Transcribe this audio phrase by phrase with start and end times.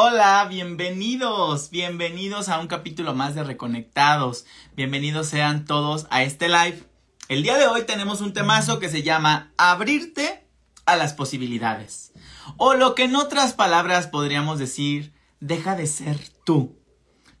[0.00, 4.46] Hola, bienvenidos, bienvenidos a un capítulo más de Reconectados.
[4.76, 6.84] Bienvenidos sean todos a este live.
[7.28, 10.46] El día de hoy tenemos un temazo que se llama Abrirte
[10.86, 12.12] a las posibilidades.
[12.58, 16.78] O lo que en otras palabras podríamos decir, deja de ser tú.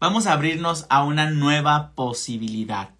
[0.00, 2.97] Vamos a abrirnos a una nueva posibilidad.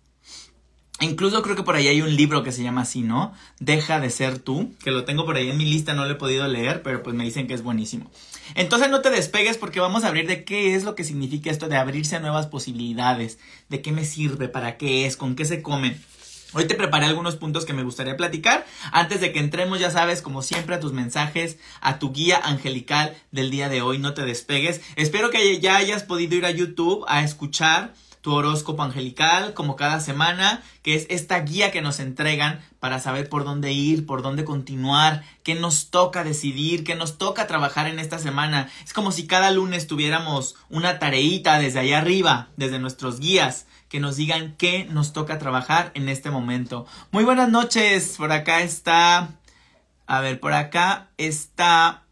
[1.01, 3.33] Incluso creo que por ahí hay un libro que se llama así, ¿no?
[3.61, 6.17] Deja de ser tú, que lo tengo por ahí en mi lista, no lo he
[6.17, 8.11] podido leer, pero pues me dicen que es buenísimo.
[8.57, 11.69] Entonces no te despegues porque vamos a abrir de qué es lo que significa esto
[11.69, 15.63] de abrirse a nuevas posibilidades, de qué me sirve, para qué es, con qué se
[15.63, 15.99] come.
[16.55, 18.67] Hoy te preparé algunos puntos que me gustaría platicar.
[18.91, 23.17] Antes de que entremos, ya sabes, como siempre, a tus mensajes, a tu guía angelical
[23.31, 23.99] del día de hoy.
[23.99, 24.81] No te despegues.
[24.97, 27.93] Espero que ya hayas podido ir a YouTube a escuchar
[28.29, 33.31] tu horóscopo angelical como cada semana, que es esta guía que nos entregan para saber
[33.31, 37.99] por dónde ir, por dónde continuar, qué nos toca decidir, qué nos toca trabajar en
[37.99, 38.69] esta semana.
[38.85, 43.99] Es como si cada lunes tuviéramos una tareita desde allá arriba, desde nuestros guías que
[43.99, 46.85] nos digan qué nos toca trabajar en este momento.
[47.11, 49.31] Muy buenas noches, por acá está...
[50.07, 52.03] A ver, por acá está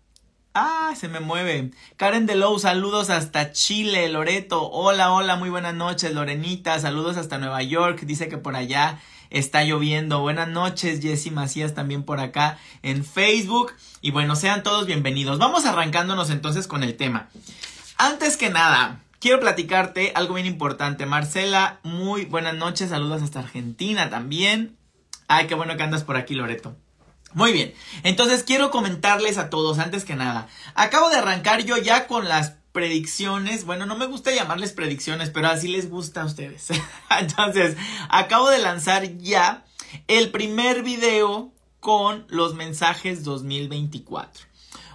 [0.58, 1.70] Ah, se me mueve.
[1.98, 4.70] Karen Delow, saludos hasta Chile, Loreto.
[4.70, 6.80] Hola, hola, muy buenas noches, Lorenita.
[6.80, 8.00] Saludos hasta Nueva York.
[8.06, 10.20] Dice que por allá está lloviendo.
[10.20, 13.74] Buenas noches, Jessy Macías también por acá en Facebook.
[14.00, 15.38] Y bueno, sean todos bienvenidos.
[15.38, 17.28] Vamos arrancándonos entonces con el tema.
[17.98, 21.04] Antes que nada, quiero platicarte algo bien importante.
[21.04, 22.88] Marcela, muy buenas noches.
[22.88, 24.78] Saludos hasta Argentina también.
[25.28, 26.74] Ay, qué bueno que andas por aquí, Loreto.
[27.36, 32.06] Muy bien, entonces quiero comentarles a todos, antes que nada, acabo de arrancar yo ya
[32.06, 36.68] con las predicciones, bueno, no me gusta llamarles predicciones, pero así les gusta a ustedes.
[37.20, 37.76] entonces,
[38.08, 39.66] acabo de lanzar ya
[40.08, 44.46] el primer video con los mensajes 2024.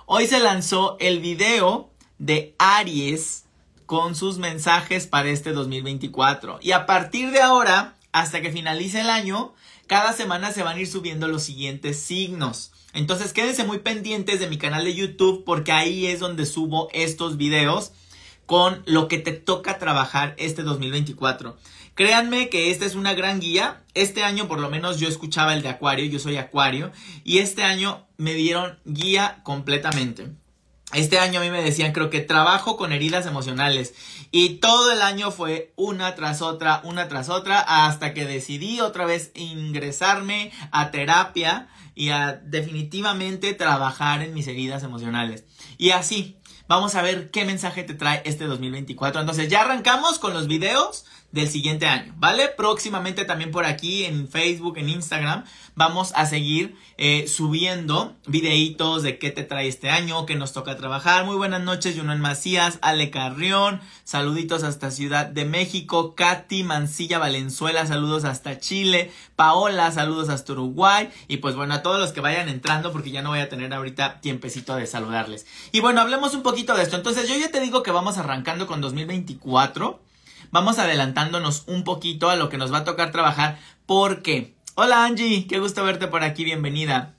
[0.07, 3.45] Hoy se lanzó el video de Aries
[3.85, 6.57] con sus mensajes para este 2024.
[6.63, 9.53] Y a partir de ahora, hasta que finalice el año,
[9.91, 12.71] cada semana se van a ir subiendo los siguientes signos.
[12.93, 17.35] Entonces quédense muy pendientes de mi canal de YouTube porque ahí es donde subo estos
[17.35, 17.91] videos
[18.45, 21.57] con lo que te toca trabajar este 2024.
[21.93, 23.83] Créanme que esta es una gran guía.
[23.93, 26.93] Este año por lo menos yo escuchaba el de Acuario, yo soy Acuario,
[27.25, 30.29] y este año me dieron guía completamente.
[30.93, 33.93] Este año a mí me decían, creo que trabajo con heridas emocionales.
[34.31, 39.05] Y todo el año fue una tras otra, una tras otra, hasta que decidí otra
[39.05, 45.45] vez ingresarme a terapia y a definitivamente trabajar en mis heridas emocionales.
[45.77, 46.37] Y así,
[46.67, 49.21] vamos a ver qué mensaje te trae este 2024.
[49.21, 52.49] Entonces ya arrancamos con los videos del siguiente año, ¿vale?
[52.49, 59.17] Próximamente también por aquí en Facebook, en Instagram, vamos a seguir eh, subiendo videitos de
[59.17, 61.25] qué te trae este año, qué nos toca trabajar.
[61.25, 67.87] Muy buenas noches, Junón Macías, Ale Carrión, saluditos hasta Ciudad de México, Katy Mancilla Valenzuela,
[67.87, 72.49] saludos hasta Chile, Paola, saludos hasta Uruguay, y pues bueno, a todos los que vayan
[72.49, 75.45] entrando, porque ya no voy a tener ahorita tiempecito de saludarles.
[75.71, 76.97] Y bueno, hablemos un poquito de esto.
[76.97, 80.10] Entonces, yo ya te digo que vamos arrancando con 2024
[80.51, 84.55] vamos adelantándonos un poquito a lo que nos va a tocar trabajar porque...
[84.75, 87.15] Hola Angie, qué gusto verte por aquí, bienvenida.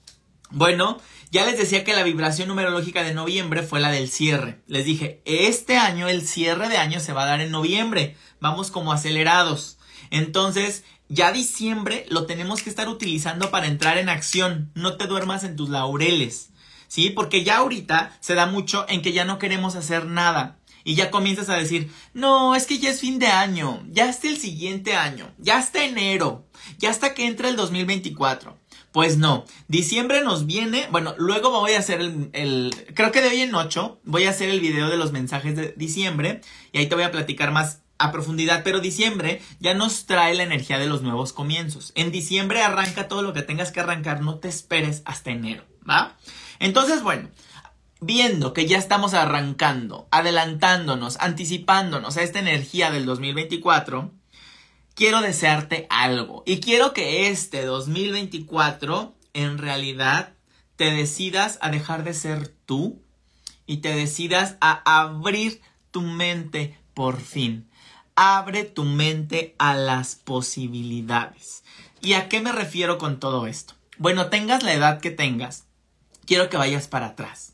[0.50, 0.98] Bueno,
[1.31, 4.62] ya les decía que la vibración numerológica de noviembre fue la del cierre.
[4.66, 8.16] Les dije, este año el cierre de año se va a dar en noviembre.
[8.41, 9.78] Vamos como acelerados.
[10.10, 14.70] Entonces, ya diciembre lo tenemos que estar utilizando para entrar en acción.
[14.75, 16.50] No te duermas en tus laureles.
[16.88, 17.10] ¿Sí?
[17.10, 21.10] Porque ya ahorita se da mucho en que ya no queremos hacer nada y ya
[21.10, 24.94] comienzas a decir, no, es que ya es fin de año, ya está el siguiente
[24.94, 26.47] año, ya está enero,
[26.78, 28.59] ya hasta que entra el 2024.
[28.93, 33.28] Pues no, diciembre nos viene, bueno, luego voy a hacer el, el, creo que de
[33.28, 36.87] hoy en 8 voy a hacer el video de los mensajes de diciembre y ahí
[36.87, 40.87] te voy a platicar más a profundidad, pero diciembre ya nos trae la energía de
[40.87, 41.93] los nuevos comienzos.
[41.94, 46.16] En diciembre arranca todo lo que tengas que arrancar, no te esperes hasta enero, ¿va?
[46.59, 47.28] Entonces, bueno,
[48.02, 54.10] viendo que ya estamos arrancando, adelantándonos, anticipándonos a esta energía del 2024,
[54.94, 56.43] quiero desearte algo.
[56.44, 60.34] Y quiero que este 2024 en realidad
[60.76, 63.00] te decidas a dejar de ser tú
[63.66, 65.62] y te decidas a abrir
[65.93, 67.69] tu mente por fin.
[68.16, 71.62] Abre tu mente a las posibilidades.
[72.00, 73.75] ¿Y a qué me refiero con todo esto?
[73.96, 75.66] Bueno, tengas la edad que tengas,
[76.26, 77.52] quiero que vayas para atrás.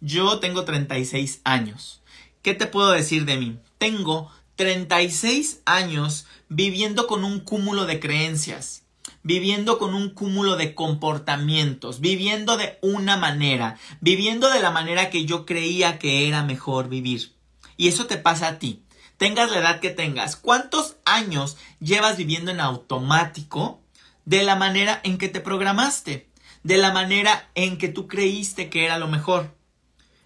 [0.00, 2.00] Yo tengo 36 años.
[2.40, 3.58] ¿Qué te puedo decir de mí?
[3.76, 8.84] Tengo 36 años viviendo con un cúmulo de creencias.
[9.22, 15.26] viviendo con un cúmulo de comportamientos, viviendo de una manera, viviendo de la manera que
[15.26, 17.34] yo creía que era mejor vivir.
[17.76, 18.82] Y eso te pasa a ti.
[19.18, 20.36] Tengas la edad que tengas.
[20.36, 23.82] ¿Cuántos años llevas viviendo en automático
[24.24, 26.30] de la manera en que te programaste?
[26.62, 29.59] De la manera en que tú creíste que era lo mejor.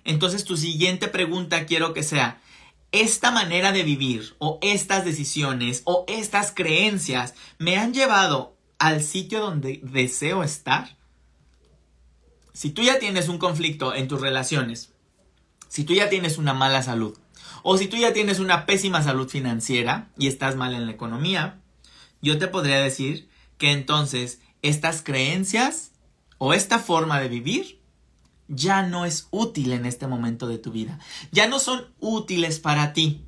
[0.04, 2.40] Entonces tu siguiente pregunta quiero que sea,
[2.92, 9.40] esta manera de vivir o estas decisiones o estas creencias me han llevado al sitio
[9.40, 10.96] donde deseo estar?
[12.52, 14.92] Si tú ya tienes un conflicto en tus relaciones,
[15.68, 17.18] si tú ya tienes una mala salud,
[17.62, 21.60] o si tú ya tienes una pésima salud financiera y estás mal en la economía,
[22.20, 23.28] yo te podría decir
[23.58, 25.92] que entonces estas creencias
[26.38, 27.80] o esta forma de vivir
[28.54, 30.98] ya no es útil en este momento de tu vida.
[31.32, 33.24] Ya no son útiles para ti.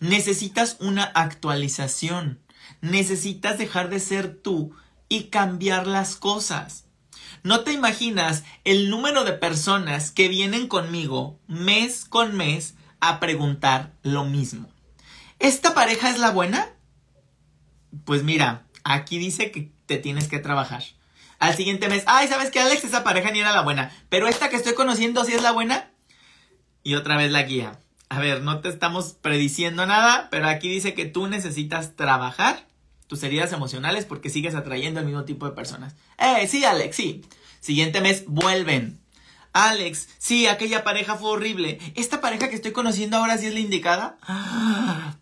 [0.00, 2.40] Necesitas una actualización.
[2.80, 4.72] Necesitas dejar de ser tú
[5.08, 6.84] y cambiar las cosas.
[7.42, 13.94] No te imaginas el número de personas que vienen conmigo mes con mes a preguntar
[14.02, 14.68] lo mismo.
[15.38, 16.68] ¿Esta pareja es la buena?
[18.04, 20.82] Pues mira, aquí dice que te tienes que trabajar.
[21.38, 22.84] Al siguiente mes, ay, ¿sabes qué, Alex?
[22.84, 23.92] Esa pareja ni era la buena.
[24.08, 25.90] Pero esta que estoy conociendo sí es la buena.
[26.82, 27.78] Y otra vez la guía.
[28.08, 32.66] A ver, no te estamos prediciendo nada, pero aquí dice que tú necesitas trabajar
[33.06, 35.94] tus heridas emocionales porque sigues atrayendo al mismo tipo de personas.
[36.18, 37.24] Eh, sí, Alex, sí.
[37.60, 39.00] Siguiente mes vuelven.
[39.52, 41.78] Alex, sí, aquella pareja fue horrible.
[41.94, 44.18] ¿Esta pareja que estoy conociendo ahora sí es la indicada?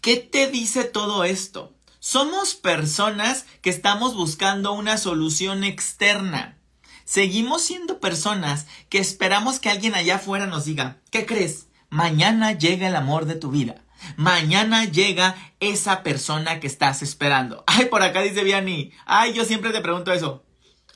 [0.00, 1.72] ¿Qué te dice todo esto?
[2.04, 6.58] Somos personas que estamos buscando una solución externa.
[7.04, 11.68] Seguimos siendo personas que esperamos que alguien allá afuera nos diga, ¿qué crees?
[11.90, 13.84] Mañana llega el amor de tu vida.
[14.16, 17.62] Mañana llega esa persona que estás esperando.
[17.68, 18.90] Ay, por acá dice Vianney.
[19.06, 20.44] Ay, yo siempre te pregunto eso.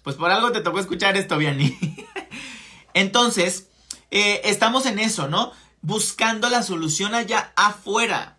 [0.03, 1.79] Pues por algo te tocó escuchar esto, Vianney.
[2.95, 3.69] Entonces,
[4.11, 5.53] eh, estamos en eso, ¿no?
[5.83, 8.36] Buscando la solución allá afuera.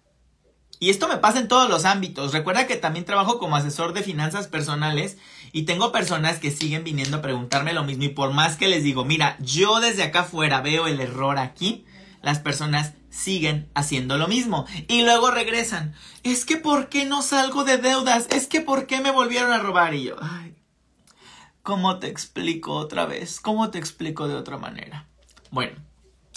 [0.79, 2.33] Y esto me pasa en todos los ámbitos.
[2.33, 5.17] Recuerda que también trabajo como asesor de finanzas personales
[5.51, 8.83] y tengo personas que siguen viniendo a preguntarme lo mismo y por más que les
[8.83, 11.85] digo, mira, yo desde acá afuera veo el error aquí,
[12.21, 15.95] las personas siguen haciendo lo mismo y luego regresan.
[16.23, 18.27] Es que ¿por qué no salgo de deudas?
[18.29, 19.95] Es que ¿por qué me volvieron a robar?
[19.95, 20.55] Y yo, ay,
[21.63, 23.39] ¿cómo te explico otra vez?
[23.39, 25.07] ¿Cómo te explico de otra manera?
[25.49, 25.77] Bueno,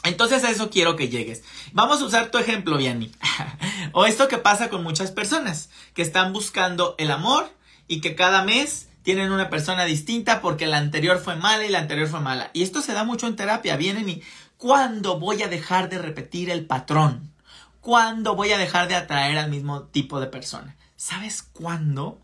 [0.04, 1.42] entonces a eso quiero que llegues.
[1.72, 3.12] Vamos a usar tu ejemplo, Vianney.
[3.92, 7.50] o esto que pasa con muchas personas que están buscando el amor
[7.86, 11.80] y que cada mes tienen una persona distinta porque la anterior fue mala y la
[11.80, 12.50] anterior fue mala.
[12.52, 13.76] Y esto se da mucho en terapia.
[13.76, 14.22] Vienen y
[14.56, 17.32] ¿cuándo voy a dejar de repetir el patrón?
[17.80, 20.76] ¿Cuándo voy a dejar de atraer al mismo tipo de persona?
[20.96, 22.20] ¿Sabes cuándo?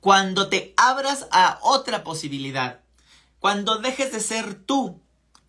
[0.00, 2.80] Cuando te abras a otra posibilidad.
[3.38, 5.00] Cuando dejes de ser tú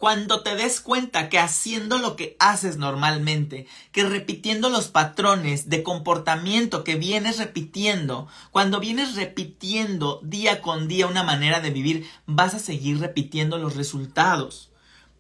[0.01, 5.83] cuando te des cuenta que haciendo lo que haces normalmente, que repitiendo los patrones de
[5.83, 12.55] comportamiento que vienes repitiendo, cuando vienes repitiendo día con día una manera de vivir, vas
[12.55, 14.71] a seguir repitiendo los resultados.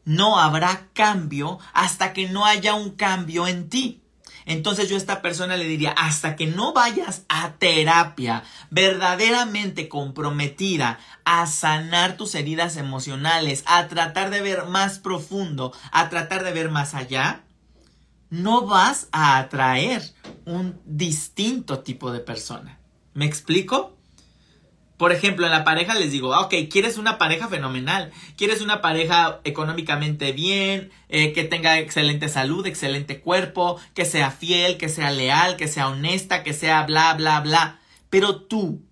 [0.03, 4.00] No habrá cambio hasta que no haya un cambio en ti.
[4.45, 10.99] Entonces yo a esta persona le diría, hasta que no vayas a terapia verdaderamente comprometida
[11.25, 16.69] a sanar tus heridas emocionales, a tratar de ver más profundo, a tratar de ver
[16.69, 17.43] más allá,
[18.29, 20.01] no vas a atraer
[20.45, 22.79] un distinto tipo de persona.
[23.13, 23.97] ¿Me explico?
[25.01, 28.81] Por ejemplo, en la pareja les digo, ah, ok, quieres una pareja fenomenal, quieres una
[28.81, 35.09] pareja económicamente bien, eh, que tenga excelente salud, excelente cuerpo, que sea fiel, que sea
[35.09, 37.79] leal, que sea honesta, que sea bla, bla, bla.
[38.11, 38.83] Pero tú,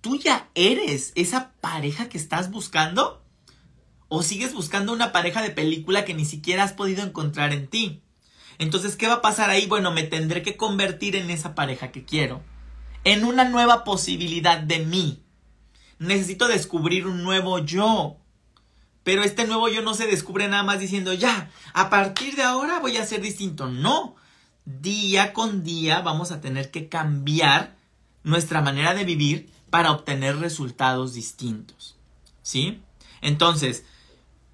[0.00, 3.24] ¿tú ya eres esa pareja que estás buscando?
[4.06, 8.02] ¿O sigues buscando una pareja de película que ni siquiera has podido encontrar en ti?
[8.58, 9.66] Entonces, ¿qué va a pasar ahí?
[9.66, 12.40] Bueno, me tendré que convertir en esa pareja que quiero.
[13.02, 15.25] En una nueva posibilidad de mí
[15.98, 18.16] necesito descubrir un nuevo yo.
[19.02, 22.80] Pero este nuevo yo no se descubre nada más diciendo, ya, a partir de ahora
[22.80, 23.68] voy a ser distinto.
[23.68, 24.16] No,
[24.64, 27.76] día con día vamos a tener que cambiar
[28.24, 31.96] nuestra manera de vivir para obtener resultados distintos.
[32.42, 32.80] ¿Sí?
[33.20, 33.84] Entonces,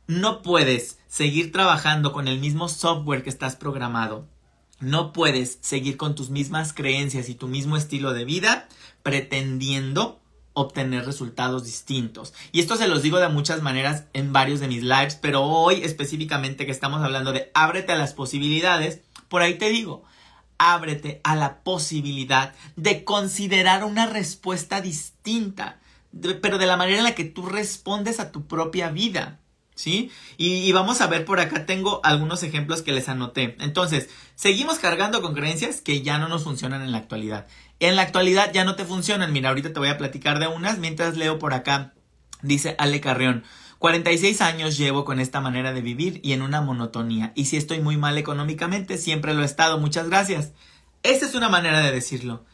[0.06, 4.26] no puedes seguir trabajando con el mismo software que estás programado.
[4.80, 8.68] No puedes seguir con tus mismas creencias y tu mismo estilo de vida
[9.02, 10.21] pretendiendo
[10.54, 12.34] obtener resultados distintos.
[12.52, 15.82] Y esto se los digo de muchas maneras en varios de mis lives, pero hoy
[15.82, 20.04] específicamente que estamos hablando de ábrete a las posibilidades, por ahí te digo,
[20.58, 25.80] ábrete a la posibilidad de considerar una respuesta distinta,
[26.40, 29.38] pero de la manera en la que tú respondes a tu propia vida.
[29.74, 30.10] ¿Sí?
[30.36, 33.56] Y, vamos a ver por acá, tengo algunos ejemplos que les anoté.
[33.58, 37.46] Entonces, seguimos cargando con creencias que ya no nos funcionan en la actualidad.
[37.82, 39.32] En la actualidad ya no te funcionan.
[39.32, 41.94] Mira, ahorita te voy a platicar de unas mientras leo por acá.
[42.40, 43.42] Dice Ale Carrión.
[43.80, 47.32] 46 años llevo con esta manera de vivir y en una monotonía.
[47.34, 49.78] Y si estoy muy mal económicamente, siempre lo he estado.
[49.78, 50.52] Muchas gracias.
[51.02, 52.44] Esa es una manera de decirlo.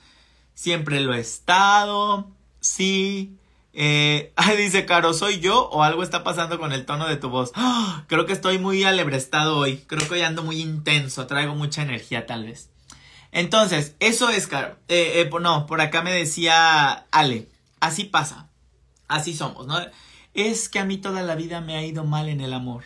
[0.54, 2.30] Siempre lo he estado.
[2.61, 3.37] Sí.
[3.75, 7.52] Eh, dice Caro, ¿soy yo o algo está pasando con el tono de tu voz?
[7.54, 8.04] ¡Ah!
[8.06, 9.85] creo que estoy muy alebrestado hoy.
[9.87, 11.26] Creo que hoy ando muy intenso.
[11.26, 12.70] Traigo mucha energía tal vez.
[13.32, 14.76] Entonces, eso es Caro.
[14.88, 17.49] Eh, eh, no, por acá me decía Ale.
[17.80, 18.49] Así pasa.
[19.06, 19.78] Así somos, ¿no?
[20.35, 22.85] Es que a mí toda la vida me ha ido mal en el amor.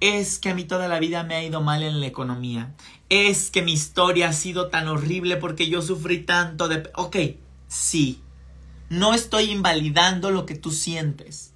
[0.00, 2.74] Es que a mí toda la vida me ha ido mal en la economía.
[3.08, 6.90] Es que mi historia ha sido tan horrible porque yo sufrí tanto de...
[6.94, 7.16] Ok,
[7.68, 8.20] sí.
[8.88, 11.54] No estoy invalidando lo que tú sientes.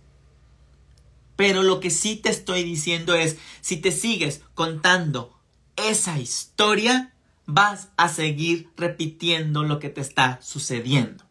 [1.36, 5.38] Pero lo que sí te estoy diciendo es, si te sigues contando
[5.76, 7.12] esa historia,
[7.46, 11.24] vas a seguir repitiendo lo que te está sucediendo.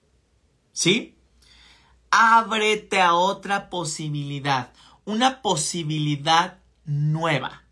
[0.72, 1.16] ¿Sí?
[2.18, 4.72] ábrete a otra posibilidad,
[5.04, 7.64] una posibilidad nueva,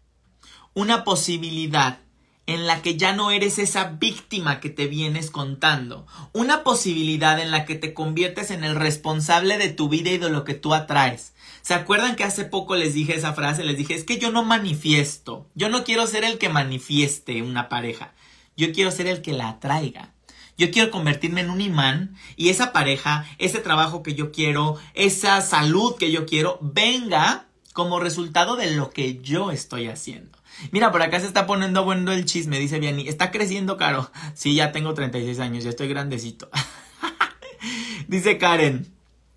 [0.74, 2.00] una posibilidad
[2.46, 7.52] en la que ya no eres esa víctima que te vienes contando, una posibilidad en
[7.52, 10.74] la que te conviertes en el responsable de tu vida y de lo que tú
[10.74, 11.32] atraes.
[11.62, 13.64] ¿Se acuerdan que hace poco les dije esa frase?
[13.64, 17.70] Les dije, es que yo no manifiesto, yo no quiero ser el que manifieste una
[17.70, 18.14] pareja,
[18.58, 20.14] yo quiero ser el que la atraiga.
[20.58, 25.42] Yo quiero convertirme en un imán y esa pareja, ese trabajo que yo quiero, esa
[25.42, 30.38] salud que yo quiero, venga como resultado de lo que yo estoy haciendo.
[30.72, 33.08] Mira, por acá se está poniendo bueno el chisme, dice Vianney.
[33.08, 34.12] Está creciendo, Caro.
[34.36, 36.50] Sí, ya tengo 36 años, ya estoy grandecito.
[38.08, 38.94] dice Karen.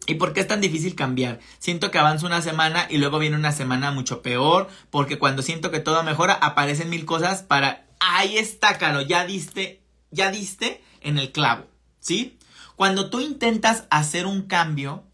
[0.07, 1.41] ¿Y por qué es tan difícil cambiar?
[1.59, 5.73] Siento que avanzo una semana y luego viene una semana mucho peor, porque cuando siento
[5.73, 7.86] que todo mejora, aparecen mil cosas para...
[7.99, 11.67] Ahí está, Caro, ya diste, ya diste en el clavo,
[12.01, 12.39] ¿sí?
[12.77, 15.05] Cuando tú intentas hacer un cambio,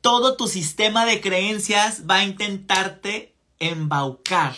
[0.00, 4.54] todo tu sistema de creencias va a intentarte embaucar,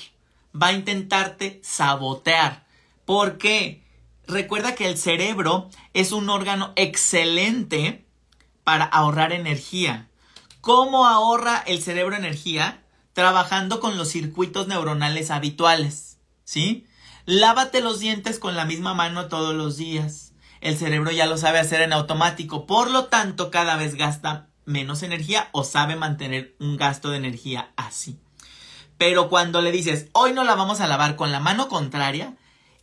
[0.60, 2.66] va a intentarte sabotear.
[3.04, 3.82] ¿Por qué?
[4.26, 8.04] Recuerda que el cerebro es un órgano excelente
[8.64, 10.08] para ahorrar energía.
[10.60, 12.82] ¿Cómo ahorra el cerebro energía?
[13.14, 16.87] Trabajando con los circuitos neuronales habituales, ¿sí?
[17.30, 20.28] Lávate los dientes con la misma mano todos los días
[20.62, 25.02] el cerebro ya lo sabe hacer en automático, por lo tanto cada vez gasta menos
[25.02, 28.18] energía o sabe mantener un gasto de energía así.
[28.96, 32.34] Pero cuando le dices, hoy no la vamos a lavar con la mano contraria,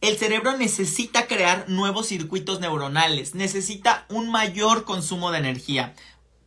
[0.02, 5.96] el cerebro necesita crear nuevos circuitos neuronales, necesita un mayor consumo de energía.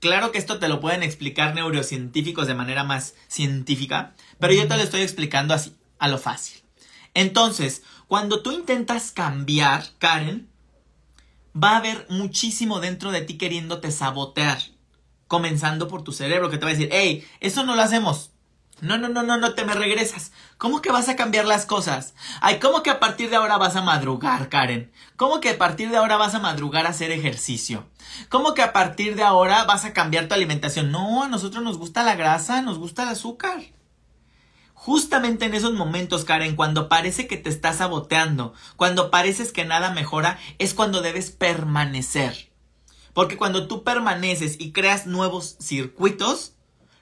[0.01, 4.77] Claro que esto te lo pueden explicar neurocientíficos de manera más científica, pero yo te
[4.77, 6.68] lo estoy explicando así, a lo fácil.
[7.19, 10.49] Entonces, cuando tú intentas cambiar, Karen,
[11.53, 14.59] va a haber muchísimo dentro de ti queriéndote sabotear.
[15.27, 18.31] Comenzando por tu cerebro que te va a decir, hey, eso no lo hacemos.
[18.81, 20.31] No, no, no, no, no te me regresas.
[20.59, 22.15] ¿Cómo que vas a cambiar las cosas?
[22.41, 24.93] Ay, ¿cómo que a partir de ahora vas a madrugar, Karen?
[25.17, 27.85] ¿Cómo que a partir de ahora vas a madrugar a hacer ejercicio?
[28.29, 30.93] ¿Cómo que a partir de ahora vas a cambiar tu alimentación?
[30.93, 33.61] No, a nosotros nos gusta la grasa, nos gusta el azúcar.
[34.81, 39.91] Justamente en esos momentos, Karen, cuando parece que te estás saboteando, cuando pareces que nada
[39.91, 42.51] mejora, es cuando debes permanecer.
[43.13, 46.53] Porque cuando tú permaneces y creas nuevos circuitos,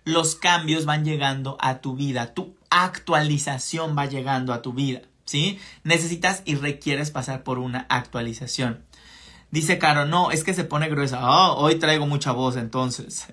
[0.04, 5.60] los cambios van llegando a tu vida, tu actualización va llegando a tu vida, ¿sí?
[5.84, 8.86] Necesitas y requieres pasar por una actualización.
[9.50, 11.20] Dice Caro, no, es que se pone gruesa.
[11.22, 13.26] Oh, hoy traigo mucha voz entonces.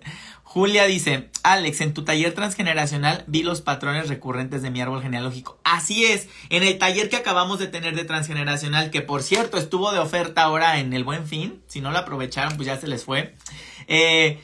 [0.54, 5.58] Julia dice, Alex, en tu taller transgeneracional vi los patrones recurrentes de mi árbol genealógico.
[5.64, 9.92] Así es, en el taller que acabamos de tener de transgeneracional, que por cierto estuvo
[9.92, 13.04] de oferta ahora en el buen fin, si no lo aprovecharon pues ya se les
[13.04, 13.34] fue.
[13.88, 14.40] Eh,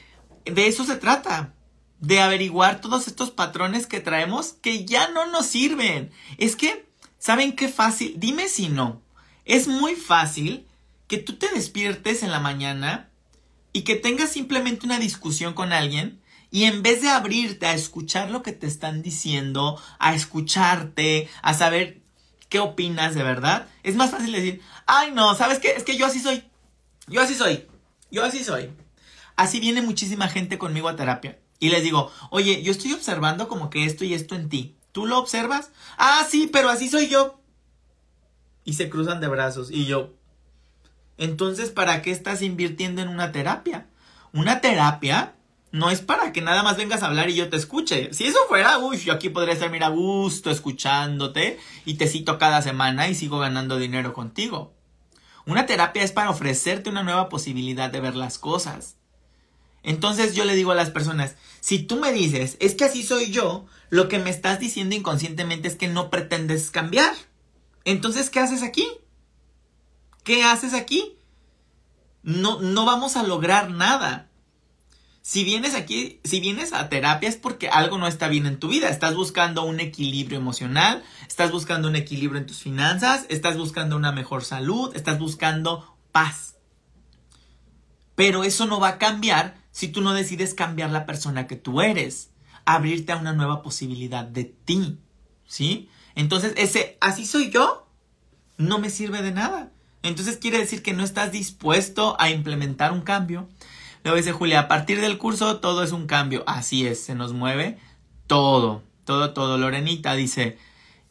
[0.46, 1.54] de eso se trata,
[2.00, 6.10] de averiguar todos estos patrones que traemos que ya no nos sirven.
[6.40, 6.88] Es que,
[7.20, 8.16] ¿saben qué fácil?
[8.18, 9.00] Dime si no.
[9.46, 10.66] Es muy fácil
[11.08, 13.09] que tú te despiertes en la mañana
[13.74, 16.22] y que tengas simplemente una discusión con alguien
[16.52, 21.54] y en vez de abrirte a escuchar lo que te están diciendo, a escucharte, a
[21.54, 22.02] saber
[22.50, 25.74] qué opinas de verdad, es más fácil decir, ay no, ¿sabes qué?
[25.74, 26.44] Es que yo así soy.
[27.08, 27.68] Yo así soy.
[28.12, 28.72] Yo así soy.
[29.36, 31.40] Así viene muchísima gente conmigo a terapia.
[31.60, 34.76] Y les digo, oye, yo estoy observando como que esto y esto en ti.
[34.92, 35.72] ¿Tú lo observas?
[35.98, 37.40] Ah, sí, pero así soy yo.
[38.64, 39.70] Y se cruzan de brazos.
[39.72, 40.14] Y yo,
[41.20, 43.88] Entonces, ¿para qué estás invirtiendo en una terapia?
[44.32, 45.36] Una terapia
[45.72, 48.14] no es para que nada más vengas a hablar y yo te escuche.
[48.14, 52.40] Si eso fuera, uy, yo aquí podría estar, mira, a gusto escuchándote y te cito
[52.40, 54.74] cada semana y sigo ganando dinero contigo.
[55.46, 58.96] Una terapia es para ofrecerte una nueva posibilidad de ver las cosas.
[59.84, 63.30] Entonces yo le digo a las personas, si tú me dices, es que así soy
[63.30, 67.14] yo, lo que me estás diciendo inconscientemente es que no pretendes cambiar.
[67.84, 68.88] Entonces, ¿qué haces aquí?
[70.30, 71.18] ¿Qué haces aquí?
[72.22, 74.30] No, no vamos a lograr nada.
[75.24, 78.68] Si vienes aquí, si vienes a terapia es porque algo no está bien en tu
[78.68, 78.90] vida.
[78.90, 84.12] Estás buscando un equilibrio emocional, estás buscando un equilibrio en tus finanzas, estás buscando una
[84.12, 86.58] mejor salud, estás buscando paz.
[88.14, 91.82] Pero eso no va a cambiar si tú no decides cambiar la persona que tú
[91.82, 92.30] eres,
[92.66, 95.00] abrirte a una nueva posibilidad de ti,
[95.48, 95.90] ¿sí?
[96.14, 97.88] Entonces, ese, así soy yo,
[98.58, 99.72] no me sirve de nada.
[100.04, 103.50] Entonces quiere decir que no estás dispuesto a implementar un cambio.
[104.04, 106.44] Luego dice Julia, a partir del curso todo es un cambio.
[106.48, 107.78] Así es, se nos mueve
[108.28, 109.58] todo, todo, todo.
[109.58, 110.58] Lorenita dice,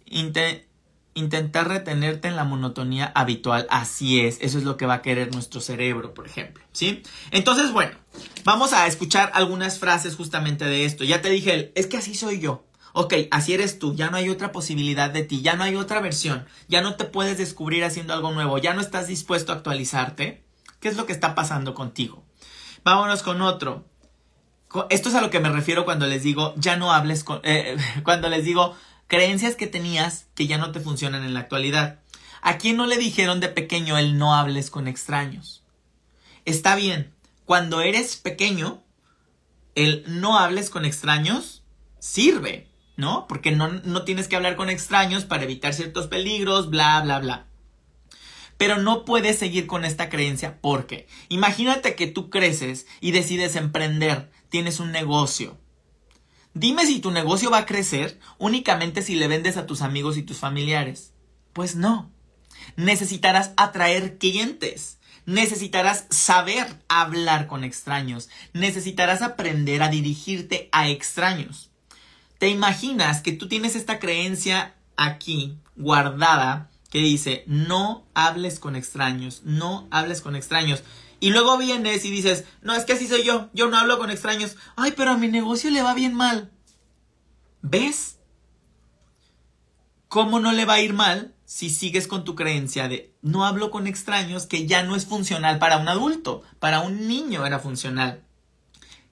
[0.06, 3.66] intentar retenerte en la monotonía habitual.
[3.70, 6.64] Así es, eso es lo que va a querer nuestro cerebro, por ejemplo.
[6.72, 7.02] ¿Sí?
[7.30, 7.96] Entonces, bueno,
[8.44, 11.04] vamos a escuchar algunas frases justamente de esto.
[11.04, 12.64] Ya te dije, es que así soy yo.
[12.92, 16.00] Ok, así eres tú, ya no hay otra posibilidad de ti, ya no hay otra
[16.00, 20.44] versión, ya no te puedes descubrir haciendo algo nuevo, ya no estás dispuesto a actualizarte.
[20.80, 22.24] ¿Qué es lo que está pasando contigo?
[22.84, 23.84] Vámonos con otro.
[24.90, 27.40] Esto es a lo que me refiero cuando les digo, ya no hables con...
[27.42, 28.76] Eh, cuando les digo,
[29.06, 32.00] creencias que tenías que ya no te funcionan en la actualidad.
[32.42, 35.64] ¿A quién no le dijeron de pequeño el no hables con extraños?
[36.44, 37.12] Está bien,
[37.44, 38.82] cuando eres pequeño,
[39.74, 41.62] el no hables con extraños
[41.98, 42.67] sirve,
[42.98, 43.26] ¿no?
[43.26, 47.46] Porque no, no tienes que hablar con extraños para evitar ciertos peligros, bla, bla, bla.
[48.58, 54.30] Pero no puedes seguir con esta creencia porque imagínate que tú creces y decides emprender,
[54.50, 55.56] tienes un negocio,
[56.58, 60.24] Dime si tu negocio va a crecer únicamente si le vendes a tus amigos y
[60.24, 61.12] tus familiares.
[61.52, 62.10] Pues no.
[62.74, 64.98] Necesitarás atraer clientes.
[65.24, 68.28] Necesitarás saber hablar con extraños.
[68.54, 71.67] Necesitarás aprender a dirigirte a extraños.
[72.38, 79.42] ¿Te imaginas que tú tienes esta creencia aquí guardada que dice no hables con extraños,
[79.44, 80.82] no hables con extraños?
[81.20, 84.10] Y luego vienes y dices, no, es que así soy yo, yo no hablo con
[84.10, 84.56] extraños.
[84.76, 86.52] Ay, pero a mi negocio le va bien mal.
[87.60, 88.18] ¿Ves?
[90.06, 93.70] ¿Cómo no le va a ir mal si sigues con tu creencia de no hablo
[93.70, 98.22] con extraños que ya no es funcional para un adulto, para un niño era funcional?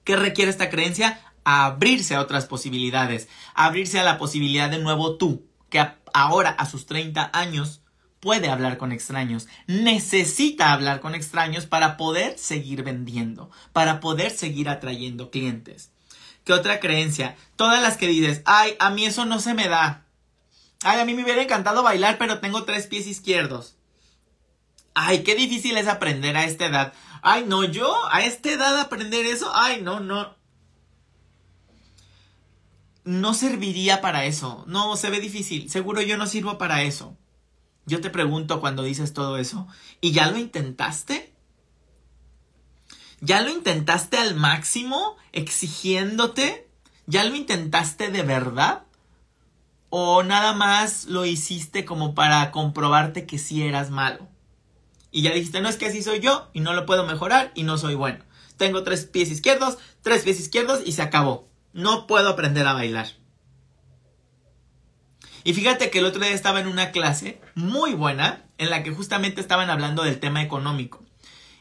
[0.05, 1.19] ¿Qué requiere esta creencia?
[1.49, 5.81] Abrirse a otras posibilidades, abrirse a la posibilidad de nuevo tú, que
[6.13, 7.79] ahora a sus 30 años
[8.19, 14.67] puede hablar con extraños, necesita hablar con extraños para poder seguir vendiendo, para poder seguir
[14.67, 15.91] atrayendo clientes.
[16.43, 17.37] ¿Qué otra creencia?
[17.55, 20.05] Todas las que dices, ay, a mí eso no se me da.
[20.83, 23.75] Ay, a mí me hubiera encantado bailar, pero tengo tres pies izquierdos.
[24.93, 26.93] Ay, qué difícil es aprender a esta edad.
[27.21, 30.36] Ay, no, yo a esta edad aprender eso, ay, no, no.
[33.07, 34.65] No serviría para eso.
[34.67, 35.69] No, se ve difícil.
[35.69, 37.15] Seguro yo no sirvo para eso.
[37.85, 39.65] Yo te pregunto cuando dices todo eso,
[40.01, 41.33] ¿y ya lo intentaste?
[43.21, 46.67] ¿Ya lo intentaste al máximo exigiéndote?
[47.05, 48.83] ¿Ya lo intentaste de verdad?
[49.89, 54.27] ¿O nada más lo hiciste como para comprobarte que sí eras malo?
[55.11, 57.63] Y ya dijiste, no es que así soy yo y no lo puedo mejorar y
[57.63, 58.25] no soy bueno.
[58.57, 61.47] Tengo tres pies izquierdos, tres pies izquierdos y se acabó.
[61.73, 63.07] No puedo aprender a bailar.
[65.43, 68.91] Y fíjate que el otro día estaba en una clase muy buena en la que
[68.91, 71.03] justamente estaban hablando del tema económico.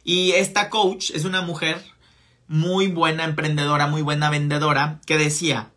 [0.03, 1.83] Y esta coach es una mujer
[2.49, 5.73] muy buena emprendedora, muy buena vendedora, que decía,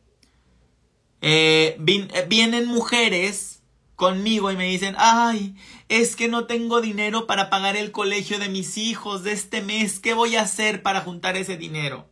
[1.21, 3.61] eh, eh, vienen mujeres
[3.95, 5.55] conmigo y me dicen, ay,
[5.89, 9.99] es que no tengo dinero para pagar el colegio de mis hijos de este mes,
[9.99, 12.09] ¿qué voy a hacer para juntar ese dinero?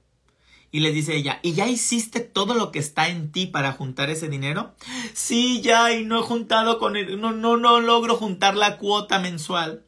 [0.71, 4.09] Y le dice ella, ¿y ya hiciste todo lo que está en ti para juntar
[4.09, 4.75] ese dinero?
[5.13, 9.19] Sí, ya, y no he juntado con el, no, no, no logro juntar la cuota
[9.19, 9.85] mensual.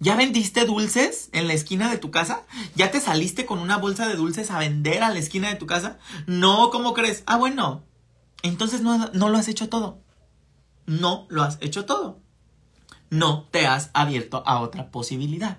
[0.00, 2.44] ¿Ya vendiste dulces en la esquina de tu casa?
[2.74, 5.66] ¿Ya te saliste con una bolsa de dulces a vender a la esquina de tu
[5.66, 6.00] casa?
[6.26, 7.22] No, ¿cómo crees?
[7.26, 7.84] Ah, bueno.
[8.42, 10.00] Entonces no, no lo has hecho todo.
[10.86, 12.18] No lo has hecho todo.
[13.10, 15.58] No te has abierto a otra posibilidad.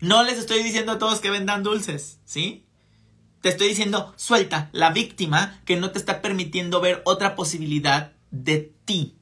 [0.00, 2.63] No les estoy diciendo a todos que vendan dulces, ¿sí?
[3.44, 8.72] Te estoy diciendo, suelta la víctima que no te está permitiendo ver otra posibilidad de
[8.86, 9.18] ti.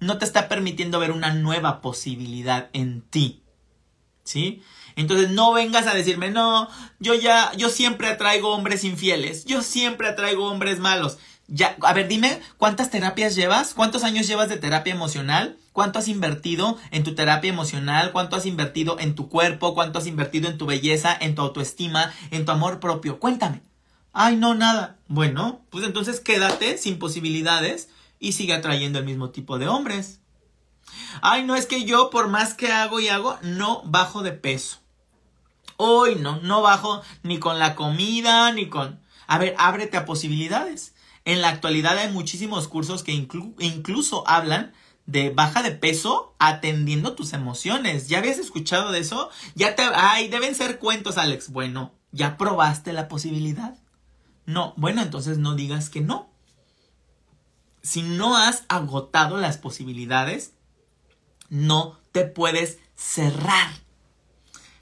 [0.00, 3.42] No te está permitiendo ver una nueva posibilidad en ti.
[4.24, 4.62] ¿Sí?
[4.96, 10.08] Entonces no vengas a decirme, no, yo ya, yo siempre atraigo hombres infieles, yo siempre
[10.08, 11.18] atraigo hombres malos.
[11.54, 13.74] Ya, a ver, dime, ¿cuántas terapias llevas?
[13.74, 15.58] ¿Cuántos años llevas de terapia emocional?
[15.74, 18.10] ¿Cuánto has invertido en tu terapia emocional?
[18.10, 19.74] ¿Cuánto has invertido en tu cuerpo?
[19.74, 23.20] ¿Cuánto has invertido en tu belleza, en tu autoestima, en tu amor propio?
[23.20, 23.60] Cuéntame.
[24.14, 24.96] Ay, no, nada.
[25.08, 30.20] Bueno, pues entonces quédate sin posibilidades y sigue atrayendo el mismo tipo de hombres.
[31.20, 34.78] Ay, no es que yo por más que hago y hago, no bajo de peso.
[35.76, 39.02] Hoy no, no bajo ni con la comida, ni con...
[39.26, 40.94] A ver, ábrete a posibilidades.
[41.24, 44.72] En la actualidad hay muchísimos cursos que incluso hablan
[45.06, 48.08] de baja de peso atendiendo tus emociones.
[48.08, 49.30] ¿Ya habías escuchado de eso?
[49.54, 49.82] Ya te...
[49.94, 51.50] Ay, deben ser cuentos, Alex.
[51.50, 53.78] Bueno, ¿ya probaste la posibilidad?
[54.46, 56.30] No, bueno, entonces no digas que no.
[57.82, 60.54] Si no has agotado las posibilidades,
[61.48, 63.70] no te puedes cerrar.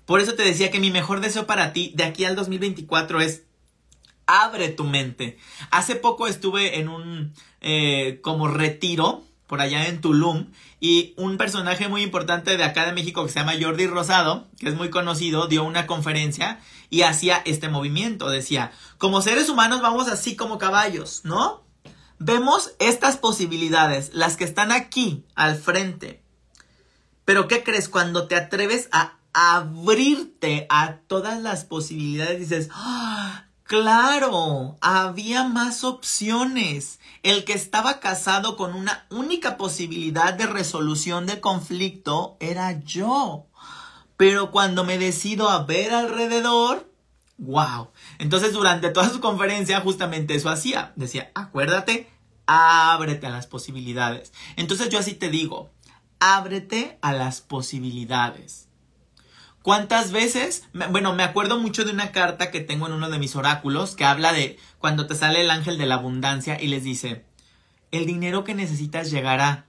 [0.07, 3.45] Por eso te decía que mi mejor deseo para ti de aquí al 2024 es
[4.31, 5.39] abre tu mente.
[5.71, 10.47] Hace poco estuve en un eh, como retiro por allá en Tulum
[10.79, 14.69] y un personaje muy importante de acá de México que se llama Jordi Rosado, que
[14.69, 18.31] es muy conocido, dio una conferencia y hacía este movimiento.
[18.31, 21.65] Decía, como seres humanos vamos así como caballos, ¿no?
[22.21, 26.23] Vemos estas posibilidades, las que están aquí al frente.
[27.25, 27.89] Pero ¿qué crees?
[27.89, 33.47] Cuando te atreves a abrirte a todas las posibilidades, dices, ¡Ah!
[33.71, 36.99] Claro, había más opciones.
[37.23, 43.47] El que estaba casado con una única posibilidad de resolución de conflicto era yo.
[44.17, 46.93] Pero cuando me decido a ver alrededor,
[47.39, 47.91] wow.
[48.19, 50.93] Entonces durante toda su conferencia justamente eso hacía.
[50.97, 52.11] Decía, acuérdate,
[52.47, 54.33] ábrete a las posibilidades.
[54.57, 55.71] Entonces yo así te digo,
[56.19, 58.70] ábrete a las posibilidades.
[59.71, 60.65] ¿Cuántas veces?
[60.91, 64.05] Bueno, me acuerdo mucho de una carta que tengo en uno de mis oráculos que
[64.05, 67.25] habla de cuando te sale el ángel de la abundancia y les dice,
[67.93, 69.67] el dinero que necesitas llegará,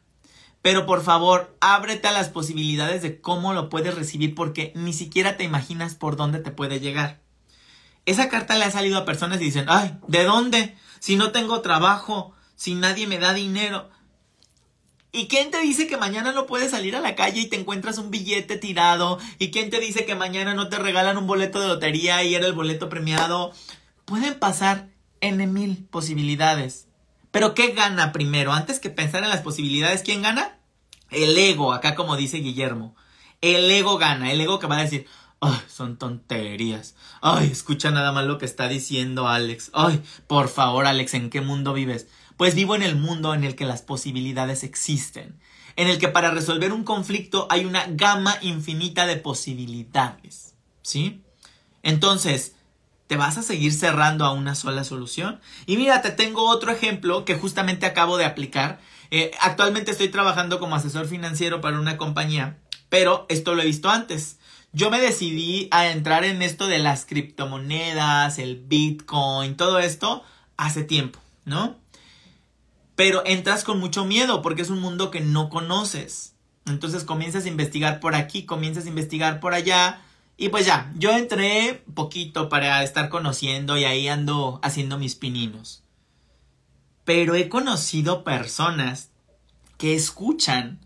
[0.64, 5.38] pero por favor, ábrete a las posibilidades de cómo lo puedes recibir porque ni siquiera
[5.38, 7.22] te imaginas por dónde te puede llegar.
[8.08, 10.76] Esa carta le ha salido a personas y dicen, ay, ¿de dónde?
[11.00, 13.92] Si no tengo trabajo, si nadie me da dinero.
[15.14, 17.98] ¿Y quién te dice que mañana no puedes salir a la calle y te encuentras
[17.98, 19.20] un billete tirado?
[19.40, 22.48] ¿Y quién te dice que mañana no te regalan un boleto de lotería y era
[22.48, 23.52] el boleto premiado?
[24.06, 24.88] Pueden pasar
[25.20, 26.88] N mil posibilidades.
[27.32, 28.54] Pero ¿qué gana primero?
[28.54, 30.58] Antes que pensar en las posibilidades, ¿quién gana?
[31.10, 32.96] El ego, acá como dice Guillermo.
[33.42, 35.08] El ego gana, el ego que va a decir,
[35.42, 36.96] ay, son tonterías.
[37.22, 39.72] Ay, escucha nada más lo que está diciendo Alex.
[39.74, 42.08] Ay, por favor, Alex, ¿en qué mundo vives?
[42.42, 45.40] Pues vivo en el mundo en el que las posibilidades existen,
[45.76, 50.56] en el que para resolver un conflicto hay una gama infinita de posibilidades.
[50.82, 51.22] ¿Sí?
[51.84, 52.56] Entonces,
[53.06, 55.40] ¿te vas a seguir cerrando a una sola solución?
[55.68, 58.80] Y mira, te tengo otro ejemplo que justamente acabo de aplicar.
[59.12, 62.58] Eh, actualmente estoy trabajando como asesor financiero para una compañía,
[62.90, 64.40] pero esto lo he visto antes.
[64.74, 70.24] Yo me decidí a entrar en esto de las criptomonedas, el Bitcoin, todo esto
[70.58, 71.81] hace tiempo, ¿no?
[73.02, 76.36] Pero entras con mucho miedo porque es un mundo que no conoces.
[76.68, 80.04] Entonces comienzas a investigar por aquí, comienzas a investigar por allá.
[80.38, 85.82] Y pues ya, yo entré poquito para estar conociendo y ahí ando haciendo mis pininos.
[87.04, 89.10] Pero he conocido personas
[89.80, 90.86] que escuchan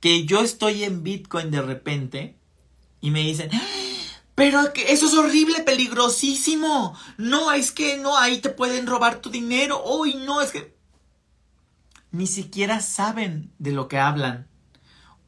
[0.00, 2.36] que yo estoy en Bitcoin de repente
[3.00, 3.60] y me dicen, ¡Ah!
[4.34, 6.98] pero eso es horrible, peligrosísimo.
[7.16, 9.84] No, es que no, ahí te pueden robar tu dinero.
[9.86, 10.73] Uy, no, es que
[12.14, 14.46] ni siquiera saben de lo que hablan.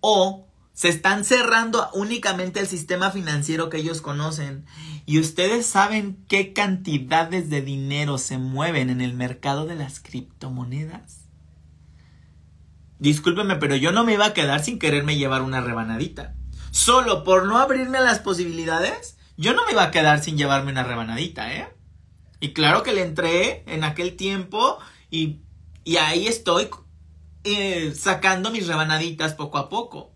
[0.01, 4.67] O se están cerrando únicamente el sistema financiero que ellos conocen.
[5.05, 11.25] Y ustedes saben qué cantidades de dinero se mueven en el mercado de las criptomonedas.
[13.01, 16.37] Discúlpeme, pero yo no me iba a quedar sin quererme llevar una rebanadita.
[16.71, 20.71] Solo por no abrirme a las posibilidades, yo no me iba a quedar sin llevarme
[20.71, 21.69] una rebanadita, ¿eh?
[22.39, 24.79] Y claro que le entré en aquel tiempo
[25.11, 25.41] y
[25.87, 26.69] y ahí estoy
[27.45, 30.13] eh, sacando mis rebanaditas poco a poco.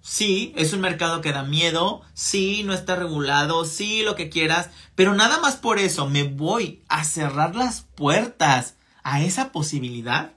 [0.00, 4.70] Sí, es un mercado que da miedo, sí, no está regulado, sí, lo que quieras,
[4.94, 10.34] pero nada más por eso me voy a cerrar las puertas a esa posibilidad.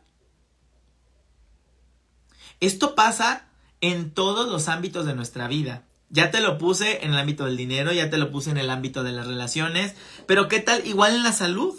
[2.60, 3.46] Esto pasa
[3.80, 5.84] en todos los ámbitos de nuestra vida.
[6.10, 8.72] Ya te lo puse en el ámbito del dinero, ya te lo puse en el
[8.72, 9.94] ámbito de las relaciones,
[10.26, 11.76] pero ¿qué tal igual en la salud?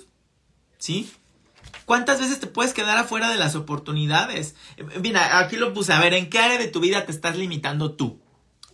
[0.78, 1.10] ¿Sí?
[1.92, 4.54] ¿Cuántas veces te puedes quedar afuera de las oportunidades?
[5.02, 5.92] Mira, aquí lo puse.
[5.92, 8.18] A ver, ¿en qué área de tu vida te estás limitando tú?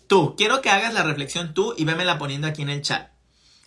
[0.06, 3.10] tú, quiero que hagas la reflexión tú y vémela poniendo aquí en el chat.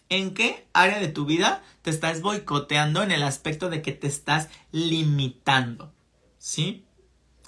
[0.07, 4.07] ¿En qué área de tu vida te estás boicoteando en el aspecto de que te
[4.07, 5.93] estás limitando?
[6.37, 6.85] ¿Sí?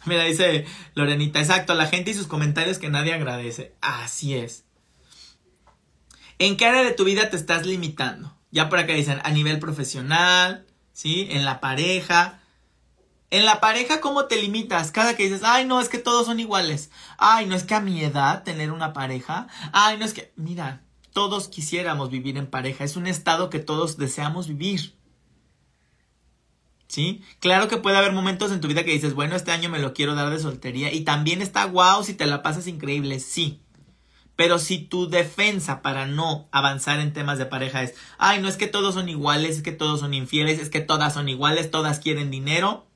[0.03, 3.75] Mira, dice Lorenita, exacto, la gente y sus comentarios que nadie agradece.
[3.79, 4.65] Así es.
[6.37, 8.37] ¿En qué área de tu vida te estás limitando?
[8.51, 11.27] Ya por acá dicen, a nivel profesional, ¿sí?
[11.31, 12.39] En la pareja.
[13.29, 14.91] En la pareja, ¿cómo te limitas?
[14.91, 16.91] Cada que dices, ay, no, es que todos son iguales.
[17.17, 19.47] Ay, no es que a mi edad tener una pareja.
[19.71, 22.83] Ay, no es que, mira, todos quisiéramos vivir en pareja.
[22.83, 24.95] Es un estado que todos deseamos vivir.
[26.87, 27.23] ¿Sí?
[27.39, 29.95] Claro que puede haber momentos en tu vida que dices, bueno, este año me lo
[29.95, 30.93] quiero dar de soltería.
[30.93, 33.62] Y también está guau si te la pasas increíble, sí.
[34.35, 38.57] Pero si tu defensa para no avanzar en temas de pareja es, ay, no es
[38.57, 41.99] que todos son iguales, es que todos son infieles, es que todas son iguales, todas
[41.99, 42.87] quieren dinero,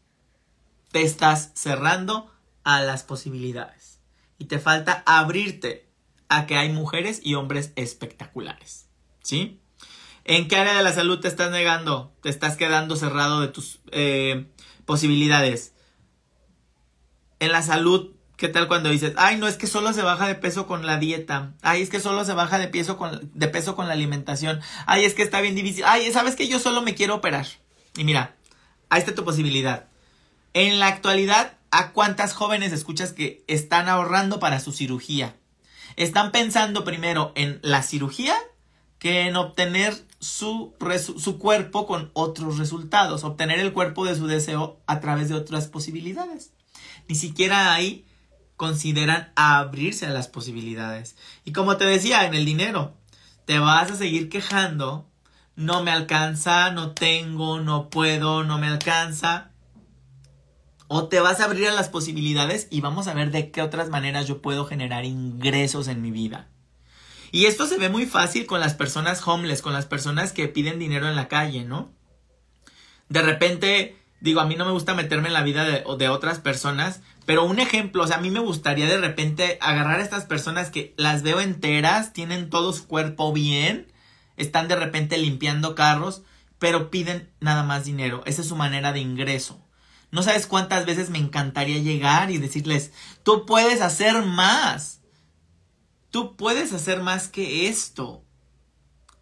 [0.91, 2.31] te estás cerrando
[2.63, 3.99] a las posibilidades.
[4.39, 5.87] Y te falta abrirte
[6.27, 8.87] a que hay mujeres y hombres espectaculares.
[9.21, 9.59] ¿Sí?
[10.23, 12.13] ¿En qué área de la salud te estás negando?
[12.21, 14.47] Te estás quedando cerrado de tus eh,
[14.85, 15.73] posibilidades.
[17.39, 20.35] En la salud ¿Qué tal cuando dices, ay, no es que solo se baja de
[20.35, 21.53] peso con la dieta?
[21.63, 24.61] Ay, es que solo se baja de peso con, de peso con la alimentación.
[24.85, 25.83] Ay, es que está bien difícil.
[25.87, 27.47] Ay, ¿sabes que yo solo me quiero operar?
[27.97, 28.35] Y mira,
[28.89, 29.87] ahí está tu posibilidad.
[30.53, 35.35] En la actualidad, ¿a cuántas jóvenes escuchas que están ahorrando para su cirugía?
[35.95, 38.35] Están pensando primero en la cirugía
[38.99, 40.75] que en obtener su,
[41.17, 45.67] su cuerpo con otros resultados, obtener el cuerpo de su deseo a través de otras
[45.67, 46.51] posibilidades.
[47.07, 48.06] Ni siquiera hay
[48.57, 51.15] consideran abrirse a las posibilidades.
[51.45, 52.95] Y como te decía, en el dinero,
[53.45, 55.07] te vas a seguir quejando,
[55.55, 59.51] no me alcanza, no tengo, no puedo, no me alcanza.
[60.87, 63.89] O te vas a abrir a las posibilidades y vamos a ver de qué otras
[63.89, 66.49] maneras yo puedo generar ingresos en mi vida.
[67.31, 70.79] Y esto se ve muy fácil con las personas homeless, con las personas que piden
[70.79, 71.91] dinero en la calle, ¿no?
[73.09, 76.39] De repente, digo, a mí no me gusta meterme en la vida de, de otras
[76.39, 80.25] personas, pero un ejemplo, o sea, a mí me gustaría de repente agarrar a estas
[80.25, 83.91] personas que las veo enteras, tienen todo su cuerpo bien,
[84.37, 86.23] están de repente limpiando carros,
[86.59, 88.23] pero piden nada más dinero.
[88.25, 89.63] Esa es su manera de ingreso.
[90.11, 92.91] No sabes cuántas veces me encantaría llegar y decirles,
[93.23, 95.01] tú puedes hacer más.
[96.09, 98.23] Tú puedes hacer más que esto.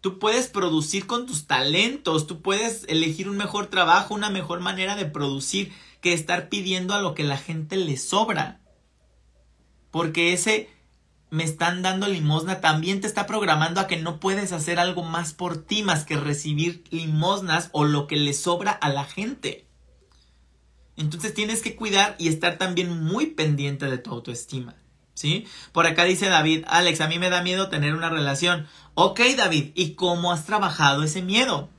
[0.00, 4.94] Tú puedes producir con tus talentos, tú puedes elegir un mejor trabajo, una mejor manera
[4.94, 8.60] de producir que estar pidiendo a lo que la gente le sobra.
[9.90, 10.70] Porque ese
[11.30, 15.32] me están dando limosna también te está programando a que no puedes hacer algo más
[15.32, 19.66] por ti más que recibir limosnas o lo que le sobra a la gente.
[20.96, 24.76] Entonces tienes que cuidar y estar también muy pendiente de tu autoestima.
[25.16, 25.46] ¿Sí?
[25.72, 28.68] Por acá dice David, Alex, a mí me da miedo tener una relación.
[28.92, 31.70] Ok, David, ¿y cómo has trabajado ese miedo?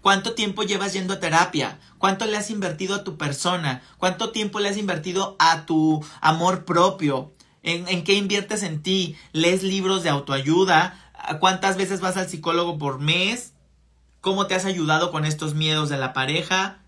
[0.00, 1.80] ¿Cuánto tiempo llevas yendo a terapia?
[1.98, 3.82] ¿Cuánto le has invertido a tu persona?
[3.98, 7.32] ¿Cuánto tiempo le has invertido a tu amor propio?
[7.64, 9.16] ¿En, qué inviertes en ti?
[9.32, 11.12] ¿Lees libros de autoayuda?
[11.40, 13.54] ¿Cuántas veces vas al psicólogo por mes?
[14.20, 16.78] ¿Cómo te has ayudado con estos miedos de la pareja?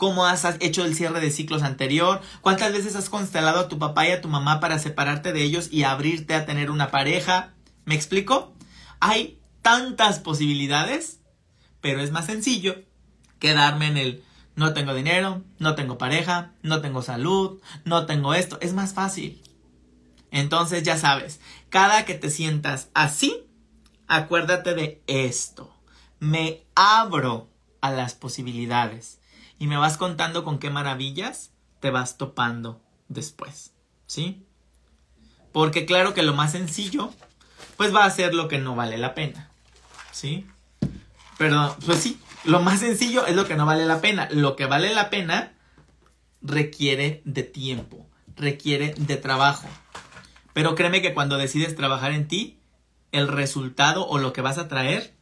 [0.00, 2.22] ¿Cómo has hecho el cierre de ciclos anterior?
[2.40, 5.68] ¿Cuántas veces has constelado a tu papá y a tu mamá para separarte de ellos
[5.70, 7.52] y abrirte a tener una pareja?
[7.84, 8.54] ¿Me explico?
[8.98, 11.20] Hay tantas posibilidades
[11.82, 12.76] pero es más sencillo
[13.38, 18.58] quedarme en el no tengo dinero, no tengo pareja, no tengo salud, no tengo esto.
[18.62, 19.42] Es más fácil.
[20.30, 23.46] Entonces ya sabes, cada que te sientas así,
[24.06, 25.74] acuérdate de esto.
[26.20, 27.50] Me abro
[27.82, 29.20] a las posibilidades
[29.60, 33.72] y me vas contando con qué maravillas te vas topando después.
[34.06, 34.42] ¿Sí?
[35.52, 37.12] Porque claro que lo más sencillo,
[37.76, 39.50] pues va a ser lo que no vale la pena.
[40.10, 40.46] ¿Sí?
[41.36, 44.28] Pero, pues sí, lo más sencillo es lo que no vale la pena.
[44.32, 45.52] Lo que vale la pena
[46.40, 49.68] requiere de tiempo, requiere de trabajo.
[50.54, 52.58] Pero créeme que cuando decides trabajar en ti,
[53.12, 55.12] el resultado o lo que vas a traer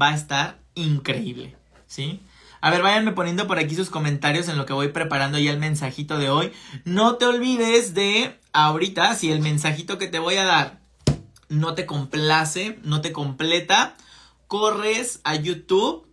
[0.00, 1.54] va a estar increíble,
[1.86, 2.22] ¿sí?
[2.66, 5.60] A ver, váyanme poniendo por aquí sus comentarios en lo que voy preparando ya el
[5.60, 6.50] mensajito de hoy.
[6.84, 10.80] No te olvides de ahorita, si el mensajito que te voy a dar
[11.48, 13.94] no te complace, no te completa,
[14.48, 16.08] corres a YouTube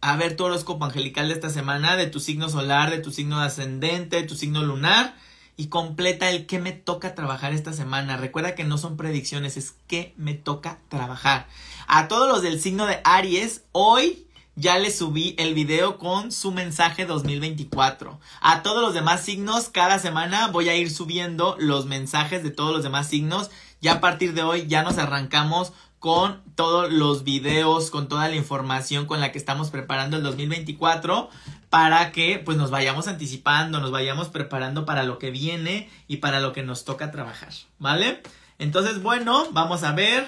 [0.00, 3.40] a ver tu horóscopo angelical de esta semana, de tu signo solar, de tu signo
[3.40, 5.16] ascendente, de tu signo lunar
[5.56, 8.16] y completa el que me toca trabajar esta semana.
[8.16, 11.48] Recuerda que no son predicciones, es que me toca trabajar.
[11.88, 14.25] A todos los del signo de Aries, hoy
[14.56, 18.18] ya le subí el video con su mensaje 2024.
[18.40, 22.72] A todos los demás signos, cada semana voy a ir subiendo los mensajes de todos
[22.72, 23.50] los demás signos.
[23.82, 28.36] Ya a partir de hoy ya nos arrancamos con todos los videos, con toda la
[28.36, 31.28] información con la que estamos preparando el 2024
[31.68, 36.40] para que pues nos vayamos anticipando, nos vayamos preparando para lo que viene y para
[36.40, 38.22] lo que nos toca trabajar, ¿vale?
[38.58, 40.26] Entonces, bueno, vamos a ver.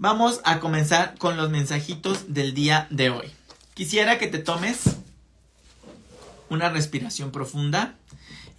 [0.00, 3.26] Vamos a comenzar con los mensajitos del día de hoy.
[3.74, 4.96] Quisiera que te tomes
[6.50, 7.96] una respiración profunda.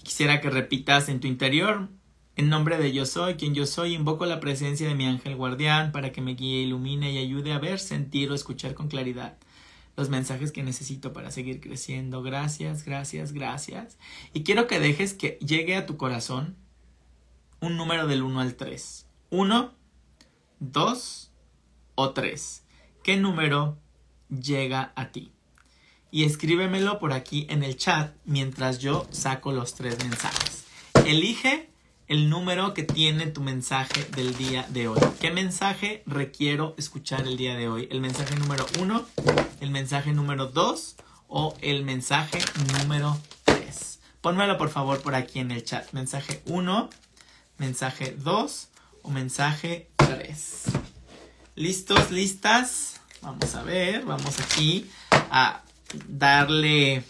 [0.03, 1.87] Quisiera que repitas en tu interior,
[2.35, 5.93] en nombre de yo soy, quien yo soy, invoco la presencia de mi ángel guardián
[5.93, 9.37] para que me guíe, ilumine y ayude a ver, sentir o escuchar con claridad
[9.95, 12.21] los mensajes que necesito para seguir creciendo.
[12.21, 13.97] Gracias, gracias, gracias.
[14.33, 16.57] Y quiero que dejes que llegue a tu corazón
[17.61, 19.05] un número del 1 al 3.
[19.29, 19.78] 1,
[20.59, 21.31] 2,
[21.95, 22.63] o 3.
[23.03, 23.77] ¿Qué número
[24.29, 25.33] llega a ti?
[26.11, 30.65] Y escríbemelo por aquí en el chat mientras yo saco los tres mensajes.
[31.05, 31.69] Elige
[32.07, 34.99] el número que tiene tu mensaje del día de hoy.
[35.19, 37.87] ¿Qué mensaje requiero escuchar el día de hoy?
[37.91, 39.05] ¿El mensaje número 1,
[39.59, 40.95] el mensaje número 2
[41.27, 42.39] o el mensaje
[42.79, 43.99] número 3?
[44.21, 45.91] Pónmelo por favor por aquí en el chat.
[45.93, 46.89] Mensaje 1,
[47.57, 48.69] mensaje 2
[49.03, 50.63] o mensaje 3.
[51.55, 52.09] ¿Listos?
[52.09, 52.99] ¿Listas?
[53.21, 55.61] Vamos a ver, vamos aquí a
[56.07, 57.03] darle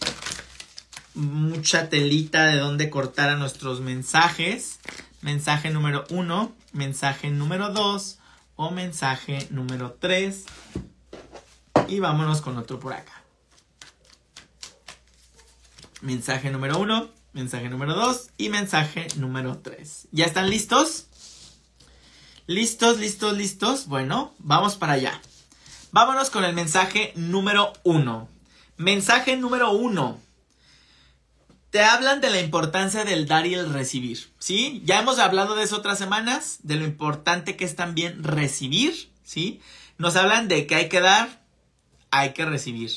[1.14, 4.80] mucha telita de dónde cortar a nuestros mensajes.
[5.22, 8.20] Mensaje número uno, mensaje número dos
[8.56, 10.46] o mensaje número tres.
[11.88, 13.24] Y vámonos con otro por acá.
[16.02, 20.08] Mensaje número uno, mensaje número dos y mensaje número tres.
[20.12, 21.09] ¿Ya están listos?
[22.50, 23.86] ¿Listos, listos, listos?
[23.86, 25.22] Bueno, vamos para allá.
[25.92, 28.28] Vámonos con el mensaje número uno.
[28.76, 30.20] Mensaje número uno.
[31.70, 34.82] Te hablan de la importancia del dar y el recibir, ¿sí?
[34.84, 39.62] Ya hemos hablado de eso otras semanas, de lo importante que es también recibir, ¿sí?
[40.00, 41.46] Nos hablan de que hay que dar,
[42.10, 42.90] hay que recibir.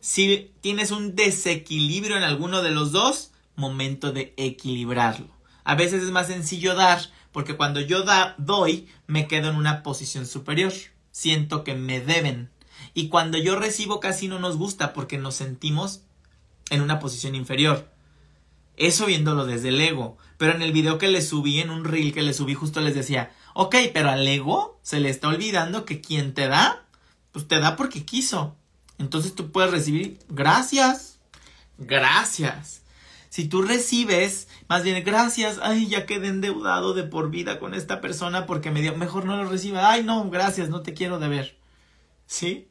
[0.00, 5.28] Si tienes un desequilibrio en alguno de los dos, momento de equilibrarlo.
[5.62, 7.00] A veces es más sencillo dar,
[7.32, 10.72] porque cuando yo da, doy, me quedo en una posición superior.
[11.10, 12.50] Siento que me deben.
[12.94, 16.02] Y cuando yo recibo casi no nos gusta porque nos sentimos
[16.70, 17.90] en una posición inferior.
[18.76, 20.16] Eso viéndolo desde el ego.
[20.36, 22.94] Pero en el video que le subí, en un reel que le subí, justo les
[22.94, 26.84] decía, ok, pero al ego se le está olvidando que quien te da,
[27.32, 28.56] pues te da porque quiso.
[28.98, 31.18] Entonces tú puedes recibir gracias.
[31.76, 32.82] Gracias.
[33.28, 38.00] Si tú recibes, más bien gracias, ay, ya quedé endeudado de por vida con esta
[38.00, 41.58] persona porque me dio, mejor no lo reciba, ay, no, gracias, no te quiero deber.
[42.26, 42.68] ¿Sí?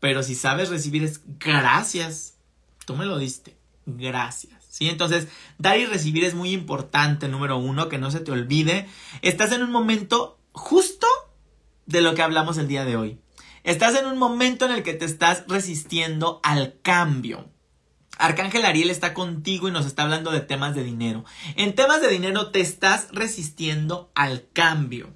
[0.00, 2.36] Pero si sabes recibir es gracias,
[2.84, 4.64] tú me lo diste, gracias.
[4.68, 4.88] ¿Sí?
[4.88, 8.88] Entonces, dar y recibir es muy importante, número uno, que no se te olvide.
[9.22, 11.06] Estás en un momento justo
[11.86, 13.18] de lo que hablamos el día de hoy.
[13.62, 17.48] Estás en un momento en el que te estás resistiendo al cambio.
[18.18, 21.24] Arcángel Ariel está contigo y nos está hablando de temas de dinero.
[21.56, 25.12] En temas de dinero te estás resistiendo al cambio.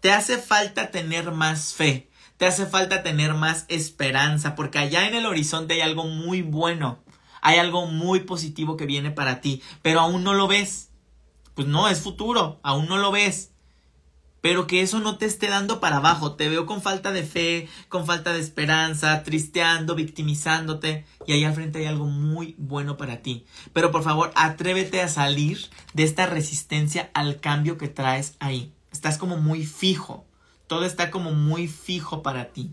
[0.00, 5.14] Te hace falta tener más fe, te hace falta tener más esperanza, porque allá en
[5.14, 7.00] el horizonte hay algo muy bueno,
[7.42, 10.88] hay algo muy positivo que viene para ti, pero aún no lo ves.
[11.54, 13.49] Pues no, es futuro, aún no lo ves
[14.40, 16.34] pero que eso no te esté dando para abajo.
[16.34, 21.04] Te veo con falta de fe, con falta de esperanza, tristeando, victimizándote.
[21.26, 23.44] Y ahí al frente hay algo muy bueno para ti.
[23.72, 28.72] Pero por favor, atrévete a salir de esta resistencia al cambio que traes ahí.
[28.92, 30.26] Estás como muy fijo.
[30.66, 32.70] Todo está como muy fijo para ti.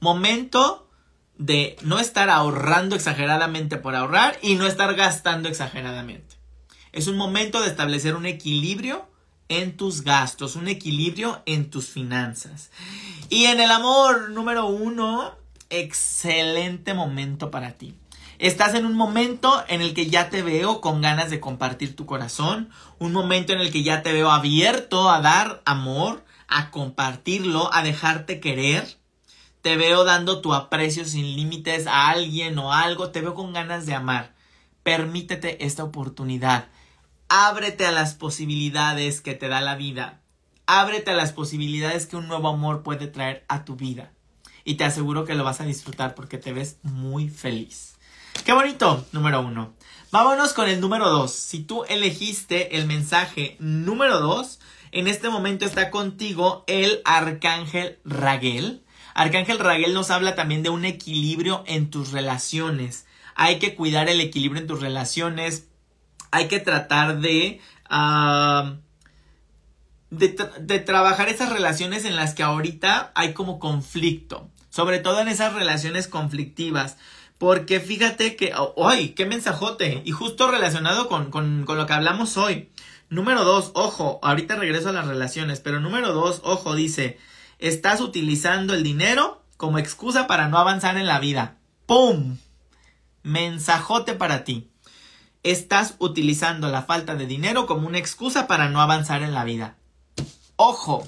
[0.00, 0.88] Momento
[1.36, 6.36] de no estar ahorrando exageradamente por ahorrar y no estar gastando exageradamente.
[6.90, 9.08] Es un momento de establecer un equilibrio
[9.48, 12.70] en tus gastos, un equilibrio en tus finanzas.
[13.28, 15.34] Y en el amor, número uno,
[15.70, 17.94] excelente momento para ti.
[18.38, 22.06] Estás en un momento en el que ya te veo con ganas de compartir tu
[22.06, 27.74] corazón, un momento en el que ya te veo abierto a dar amor, a compartirlo,
[27.74, 28.96] a dejarte querer.
[29.60, 33.86] Te veo dando tu aprecio sin límites a alguien o algo, te veo con ganas
[33.86, 34.34] de amar.
[34.84, 36.68] Permítete esta oportunidad.
[37.30, 40.22] Ábrete a las posibilidades que te da la vida.
[40.66, 44.12] Ábrete a las posibilidades que un nuevo amor puede traer a tu vida.
[44.64, 47.96] Y te aseguro que lo vas a disfrutar porque te ves muy feliz.
[48.46, 49.74] Qué bonito, número uno.
[50.10, 51.32] Vámonos con el número dos.
[51.32, 54.58] Si tú elegiste el mensaje número dos,
[54.90, 58.82] en este momento está contigo el arcángel Raguel.
[59.12, 63.04] Arcángel Raguel nos habla también de un equilibrio en tus relaciones.
[63.34, 65.67] Hay que cuidar el equilibrio en tus relaciones.
[66.30, 68.76] Hay que tratar de, ah,
[70.10, 74.48] de, trabajar esas relaciones en las que ahorita hay como conflicto.
[74.70, 76.96] Sobre todo en esas relaciones conflictivas.
[77.38, 78.52] Porque fíjate que,
[78.82, 79.10] ¡ay!
[79.10, 80.02] ¡Qué mensajote!
[80.04, 82.70] Y justo relacionado con, con, con lo que hablamos hoy.
[83.10, 87.18] Número dos, ojo, ahorita regreso a las relaciones, pero número dos, ojo, dice,
[87.58, 91.56] estás utilizando el dinero como excusa para no avanzar en la vida.
[91.86, 92.36] ¡Pum!
[93.22, 94.70] Mensajote para ti.
[95.42, 99.76] Estás utilizando la falta de dinero como una excusa para no avanzar en la vida.
[100.56, 101.06] Ojo,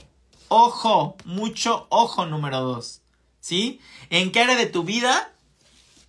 [0.48, 3.02] ojo, mucho ojo número dos.
[3.40, 3.80] ¿Sí?
[4.10, 5.32] ¿En qué área de tu vida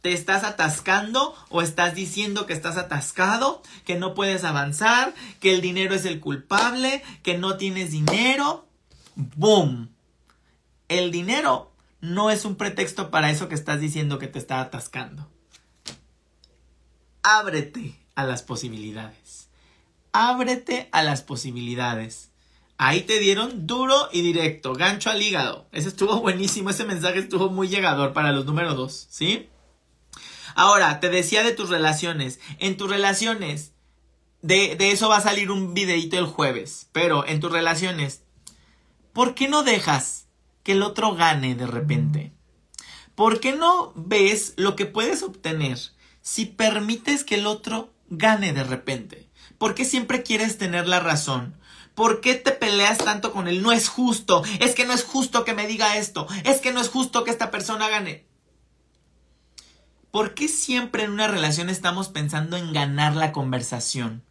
[0.01, 5.61] te estás atascando o estás diciendo que estás atascado, que no puedes avanzar, que el
[5.61, 8.67] dinero es el culpable, que no tienes dinero.
[9.15, 9.89] ¡Boom!
[10.87, 15.29] El dinero no es un pretexto para eso que estás diciendo que te está atascando.
[17.21, 19.49] Ábrete a las posibilidades.
[20.13, 22.31] Ábrete a las posibilidades.
[22.77, 25.67] Ahí te dieron duro y directo, gancho al hígado.
[25.71, 29.49] Ese estuvo buenísimo, ese mensaje estuvo muy llegador para los números dos, ¿sí?
[30.55, 32.39] Ahora, te decía de tus relaciones.
[32.57, 33.73] En tus relaciones,
[34.41, 36.89] de, de eso va a salir un videito el jueves.
[36.91, 38.23] Pero en tus relaciones,
[39.13, 40.27] ¿por qué no dejas
[40.63, 42.33] que el otro gane de repente?
[43.15, 45.77] ¿Por qué no ves lo que puedes obtener
[46.21, 49.29] si permites que el otro gane de repente?
[49.57, 51.55] ¿Por qué siempre quieres tener la razón?
[51.95, 53.61] ¿Por qué te peleas tanto con él?
[53.61, 54.43] No es justo.
[54.59, 56.27] Es que no es justo que me diga esto.
[56.43, 58.25] Es que no es justo que esta persona gane.
[60.11, 64.23] ¿Por qué siempre en una relación estamos pensando en ganar la conversación?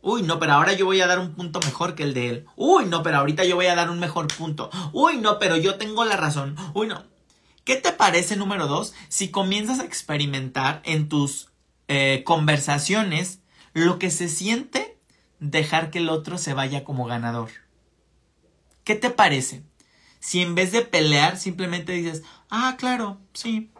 [0.00, 2.46] Uy, no, pero ahora yo voy a dar un punto mejor que el de él.
[2.56, 4.70] Uy, no, pero ahorita yo voy a dar un mejor punto.
[4.92, 6.56] Uy, no, pero yo tengo la razón.
[6.74, 7.04] Uy, no.
[7.64, 11.47] ¿Qué te parece, número dos, si comienzas a experimentar en tus
[11.88, 13.40] eh, conversaciones
[13.72, 14.98] lo que se siente
[15.40, 17.50] dejar que el otro se vaya como ganador?
[18.84, 19.62] ¿Qué te parece?
[20.20, 23.70] Si en vez de pelear simplemente dices, ah, claro, sí,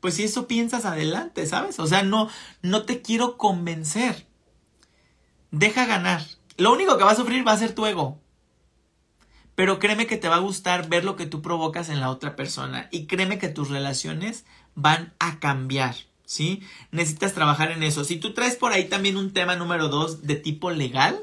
[0.00, 1.80] pues si eso piensas adelante, ¿sabes?
[1.80, 2.28] O sea, no,
[2.62, 4.26] no te quiero convencer.
[5.50, 6.22] Deja ganar.
[6.56, 8.20] Lo único que va a sufrir va a ser tu ego.
[9.54, 12.36] Pero créeme que te va a gustar ver lo que tú provocas en la otra
[12.36, 12.88] persona.
[12.92, 15.96] Y créeme que tus relaciones van a cambiar.
[16.26, 16.60] ¿Sí?
[16.90, 18.04] Necesitas trabajar en eso.
[18.04, 21.18] Si tú traes por ahí también un tema número dos de tipo legal,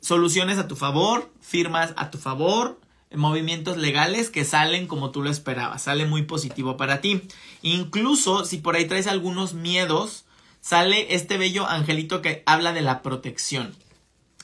[0.00, 2.80] soluciones a tu favor, firmas a tu favor,
[3.14, 7.22] movimientos legales que salen como tú lo esperabas, sale muy positivo para ti.
[7.62, 10.24] Incluso si por ahí traes algunos miedos,
[10.60, 13.74] sale este bello angelito que habla de la protección.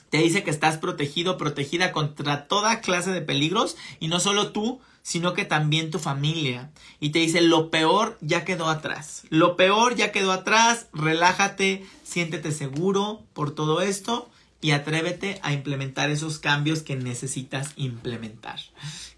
[0.09, 4.79] Te dice que estás protegido, protegida contra toda clase de peligros y no solo tú,
[5.03, 6.71] sino que también tu familia.
[6.99, 9.23] Y te dice, lo peor ya quedó atrás.
[9.29, 14.29] Lo peor ya quedó atrás, relájate, siéntete seguro por todo esto
[14.61, 18.59] y atrévete a implementar esos cambios que necesitas implementar.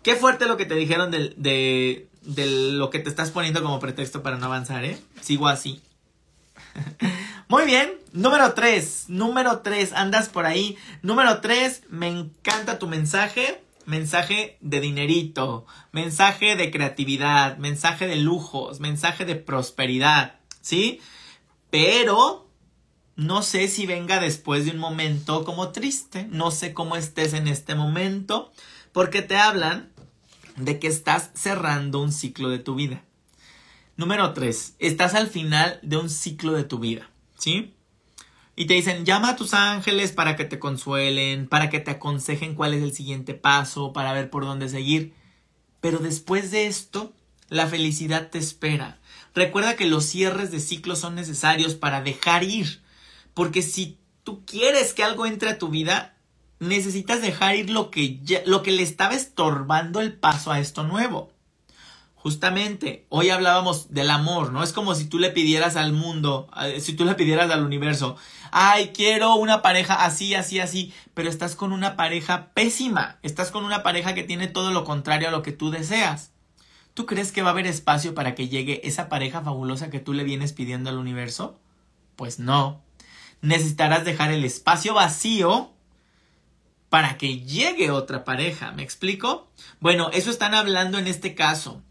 [0.02, 2.08] Qué fuerte lo que te dijeron de, de,
[2.72, 4.98] lo que te estás poniendo como pretexto para no avanzar, ¿eh?
[5.22, 5.82] Sigo así.
[7.48, 10.78] Muy bien, número 3, número 3, andas por ahí.
[11.04, 13.62] Número 3, me encanta tu mensaje.
[13.86, 21.00] Mensaje de dinerito, mensaje de creatividad, mensaje de lujos, mensaje de prosperidad, ¿sí?
[21.70, 22.50] Pero
[23.16, 27.48] no sé si venga después de un momento como triste, no sé cómo estés en
[27.48, 28.52] este momento,
[28.92, 29.92] porque te hablan
[30.56, 33.04] de que estás cerrando un ciclo de tu vida.
[33.98, 34.76] Número 3.
[34.80, 37.75] Estás al final de un ciclo de tu vida, ¿sí?
[38.56, 42.56] Y te dicen, llama a tus ángeles para que te consuelen, para que te aconsejen
[42.56, 45.14] cuál es el siguiente paso, para ver por dónde seguir.
[45.82, 47.14] Pero después de esto,
[47.50, 49.00] la felicidad te espera.
[49.34, 52.86] Recuerda que los cierres de ciclos son necesarios para dejar ir
[53.36, 56.16] porque si tú quieres que algo entre a tu vida,
[56.60, 61.32] necesitas dejar ir lo que, lo que le estaba estorbando el paso a esto nuevo.
[62.16, 64.64] Justamente, hoy hablábamos del amor, ¿no?
[64.64, 66.50] Es como si tú le pidieras al mundo,
[66.80, 68.16] si tú le pidieras al universo,
[68.58, 73.66] ay, quiero una pareja así, así, así, pero estás con una pareja pésima, estás con
[73.66, 76.32] una pareja que tiene todo lo contrario a lo que tú deseas.
[76.94, 80.14] ¿Tú crees que va a haber espacio para que llegue esa pareja fabulosa que tú
[80.14, 81.60] le vienes pidiendo al universo?
[82.16, 82.86] Pues no
[83.42, 85.72] necesitarás dejar el espacio vacío
[86.90, 88.72] para que llegue otra pareja.
[88.72, 89.50] ¿Me explico?
[89.80, 91.82] Bueno, eso están hablando en este caso.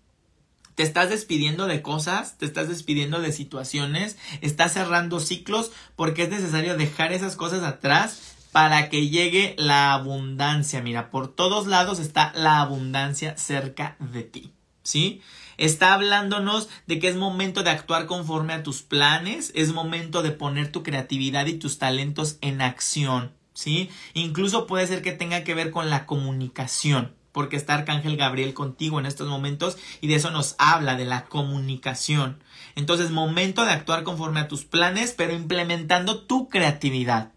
[0.74, 6.30] Te estás despidiendo de cosas, te estás despidiendo de situaciones, estás cerrando ciclos porque es
[6.30, 10.80] necesario dejar esas cosas atrás para que llegue la abundancia.
[10.80, 14.52] Mira, por todos lados está la abundancia cerca de ti.
[14.82, 15.22] ¿Sí?
[15.56, 20.30] Está hablándonos de que es momento de actuar conforme a tus planes, es momento de
[20.30, 23.88] poner tu creatividad y tus talentos en acción, ¿sí?
[24.12, 29.00] Incluso puede ser que tenga que ver con la comunicación, porque está Arcángel Gabriel contigo
[29.00, 32.38] en estos momentos y de eso nos habla, de la comunicación.
[32.76, 37.32] Entonces, momento de actuar conforme a tus planes, pero implementando tu creatividad.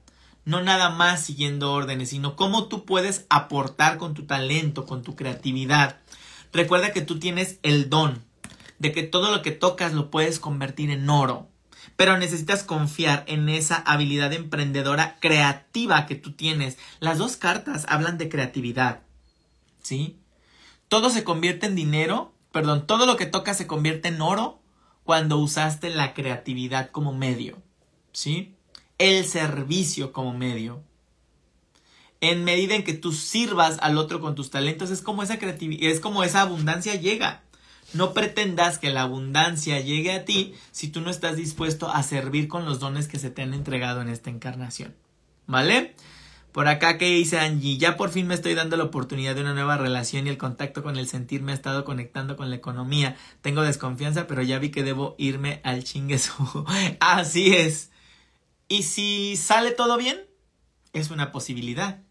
[0.46, 5.16] No nada más siguiendo órdenes, sino cómo tú puedes aportar con tu talento, con tu
[5.16, 5.98] creatividad.
[6.54, 8.24] Recuerda que tú tienes el don
[8.78, 11.50] de que todo lo que tocas lo puedes convertir en oro.
[11.96, 16.78] Pero necesitas confiar en esa habilidad emprendedora creativa que tú tienes.
[17.00, 19.07] Las dos cartas hablan de creatividad.
[19.88, 20.18] ¿Sí?
[20.90, 24.60] Todo se convierte en dinero, perdón, todo lo que tocas se convierte en oro
[25.06, 27.58] cuando usaste la creatividad como medio.
[28.12, 28.54] ¿Sí?
[28.98, 30.84] El servicio como medio
[32.20, 35.90] en medida en que tú sirvas al otro con tus talentos, es como esa creatividad,
[35.90, 37.44] es como esa abundancia llega.
[37.94, 42.50] No pretendas que la abundancia llegue a ti si tú no estás dispuesto a servir
[42.50, 44.94] con los dones que se te han entregado en esta encarnación.
[45.46, 45.96] ¿Vale?
[46.58, 49.54] Por acá que dice Angie, ya por fin me estoy dando la oportunidad de una
[49.54, 53.16] nueva relación y el contacto con el sentir me ha estado conectando con la economía.
[53.42, 56.66] Tengo desconfianza, pero ya vi que debo irme al chingueso.
[57.00, 57.92] Así es.
[58.68, 60.26] ¿Y si sale todo bien?
[60.94, 62.02] Es una posibilidad.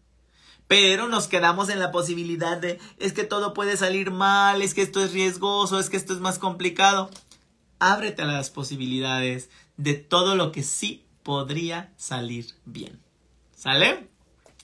[0.69, 4.81] Pero nos quedamos en la posibilidad de es que todo puede salir mal, es que
[4.81, 7.11] esto es riesgoso, es que esto es más complicado.
[7.79, 13.01] Ábrete a las posibilidades de todo lo que sí podría salir bien.
[13.53, 14.07] ¿Sale?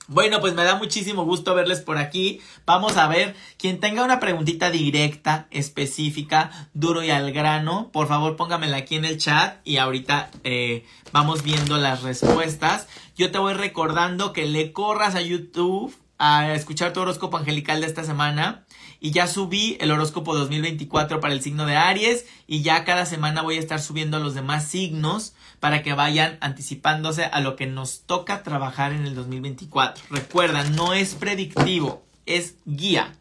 [0.07, 2.41] Bueno, pues me da muchísimo gusto verles por aquí.
[2.65, 8.35] Vamos a ver, quien tenga una preguntita directa, específica, duro y al grano, por favor
[8.35, 12.87] póngamela aquí en el chat y ahorita eh, vamos viendo las respuestas.
[13.15, 17.87] Yo te voy recordando que le corras a YouTube a escuchar tu horóscopo angelical de
[17.87, 18.65] esta semana.
[19.03, 22.25] Y ya subí el horóscopo 2024 para el signo de Aries.
[22.47, 27.25] Y ya cada semana voy a estar subiendo los demás signos para que vayan anticipándose
[27.25, 30.05] a lo que nos toca trabajar en el 2024.
[30.09, 33.13] Recuerda, no es predictivo, es guía.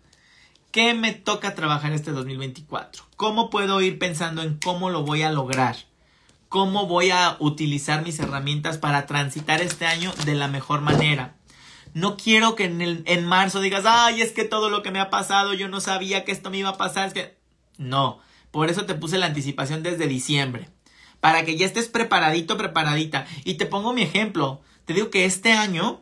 [0.70, 3.02] ¿Qué me toca trabajar este 2024?
[3.16, 5.74] ¿Cómo puedo ir pensando en cómo lo voy a lograr?
[6.52, 11.34] cómo voy a utilizar mis herramientas para transitar este año de la mejor manera.
[11.94, 15.00] No quiero que en, el, en marzo digas, ay, es que todo lo que me
[15.00, 17.08] ha pasado, yo no sabía que esto me iba a pasar.
[17.08, 17.36] Es que...
[17.78, 18.20] No,
[18.50, 20.68] por eso te puse la anticipación desde diciembre.
[21.20, 23.26] Para que ya estés preparadito, preparadita.
[23.44, 24.60] Y te pongo mi ejemplo.
[24.84, 26.00] Te digo que este año,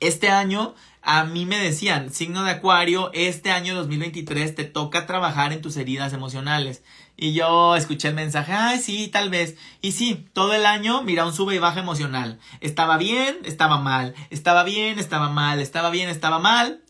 [0.00, 5.52] este año a mí me decían, signo de acuario, este año 2023 te toca trabajar
[5.52, 6.82] en tus heridas emocionales.
[7.22, 9.54] Y yo escuché el mensaje, ay, sí, tal vez.
[9.80, 12.40] Y sí, todo el año, mira, un sube y baja emocional.
[12.58, 14.16] Estaba bien, estaba mal.
[14.30, 15.60] Estaba bien, estaba mal.
[15.60, 16.82] Estaba bien, estaba mal.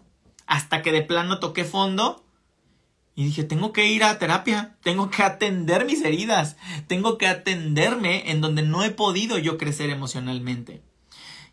[0.47, 2.25] Hasta que de plano toqué fondo.
[3.15, 4.79] Y dije, tengo que ir a terapia.
[4.83, 6.57] Tengo que atender mis heridas.
[6.87, 10.81] Tengo que atenderme en donde no he podido yo crecer emocionalmente.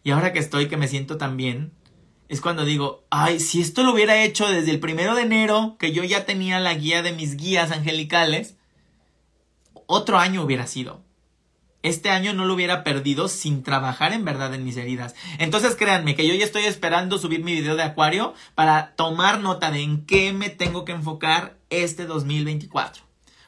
[0.06, 1.74] Y ahora que estoy, que me siento tan bien,
[2.30, 5.92] es cuando digo, ay, si esto lo hubiera hecho desde el primero de enero, que
[5.92, 8.56] yo ya tenía la guía de mis guías angelicales,
[9.90, 11.02] otro año hubiera sido.
[11.82, 15.16] Este año no lo hubiera perdido sin trabajar en verdad en mis heridas.
[15.40, 19.72] Entonces créanme que yo ya estoy esperando subir mi video de acuario para tomar nota
[19.72, 23.04] de en qué me tengo que enfocar este 2024.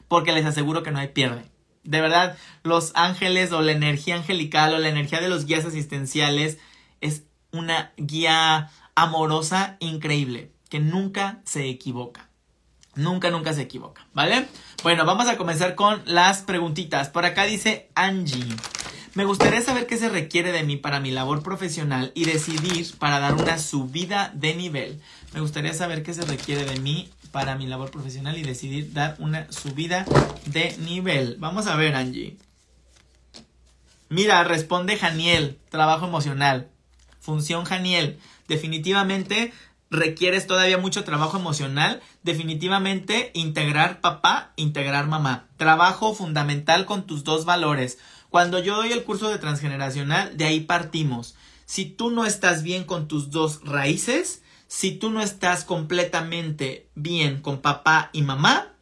[0.08, 1.44] Porque les aseguro que no hay pierde.
[1.84, 6.58] De verdad, los ángeles o la energía angelical o la energía de los guías asistenciales
[7.00, 7.22] es
[7.52, 12.31] una guía amorosa increíble, que nunca se equivoca.
[12.94, 14.46] Nunca, nunca se equivoca, ¿vale?
[14.82, 17.08] Bueno, vamos a comenzar con las preguntitas.
[17.08, 18.54] Por acá dice Angie.
[19.14, 23.20] Me gustaría saber qué se requiere de mí para mi labor profesional y decidir para
[23.20, 25.00] dar una subida de nivel.
[25.34, 29.16] Me gustaría saber qué se requiere de mí para mi labor profesional y decidir dar
[29.18, 30.06] una subida
[30.46, 31.36] de nivel.
[31.38, 32.38] Vamos a ver, Angie.
[34.08, 36.68] Mira, responde Janiel, trabajo emocional.
[37.20, 38.18] Función Janiel.
[38.48, 39.52] Definitivamente
[39.92, 42.02] requieres todavía mucho trabajo emocional.
[42.22, 45.46] Definitivamente integrar papá, integrar mamá.
[45.56, 47.98] Trabajo fundamental con tus dos valores.
[48.30, 51.36] Cuando yo doy el curso de transgeneracional, de ahí partimos.
[51.66, 57.40] Si tú no estás bien con tus dos raíces, si tú no estás completamente bien
[57.40, 58.72] con papá y mamá,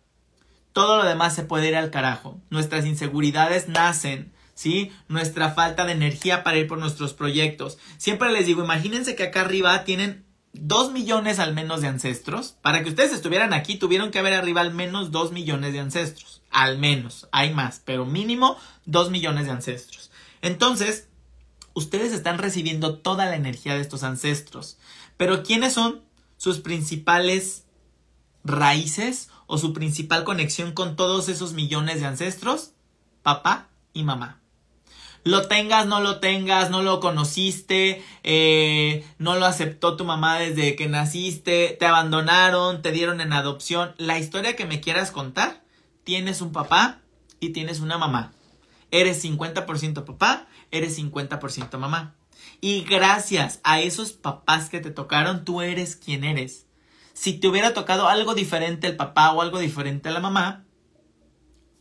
[0.73, 2.41] todo lo demás se puede ir al carajo.
[2.49, 4.93] Nuestras inseguridades nacen ¿sí?
[5.09, 7.79] Nuestra falta de energía para ir por nuestros proyectos.
[7.97, 12.57] Siempre les digo, imagínense que acá arriba tienen dos millones al menos de ancestros.
[12.63, 16.43] Para que ustedes estuvieran aquí, tuvieron que haber arriba al menos dos millones de ancestros.
[16.51, 20.11] Al menos, hay más, pero mínimo dos millones de ancestros.
[20.43, 21.09] Entonces,
[21.75, 24.79] ustedes están recibiendo toda la energía de estos ancestros.
[25.17, 26.03] Pero ¿quiénes son
[26.37, 27.67] sus principales
[28.43, 32.73] raíces o su principal conexión con todos esos millones de ancestros?
[33.23, 34.40] Papá y mamá.
[35.23, 40.77] Lo tengas, no lo tengas, no lo conociste, eh, no lo aceptó tu mamá desde
[40.77, 43.95] que naciste, te abandonaron, te dieron en adopción.
[43.99, 45.63] La historia que me quieras contar,
[46.05, 47.01] tienes un papá
[47.39, 48.33] y tienes una mamá.
[48.91, 52.15] Eres 50% papá, eres 50% mamá.
[52.63, 56.67] Y gracias a esos papás que te tocaron, tú eres quien eres.
[57.13, 60.65] Si te hubiera tocado algo diferente el papá o algo diferente la mamá,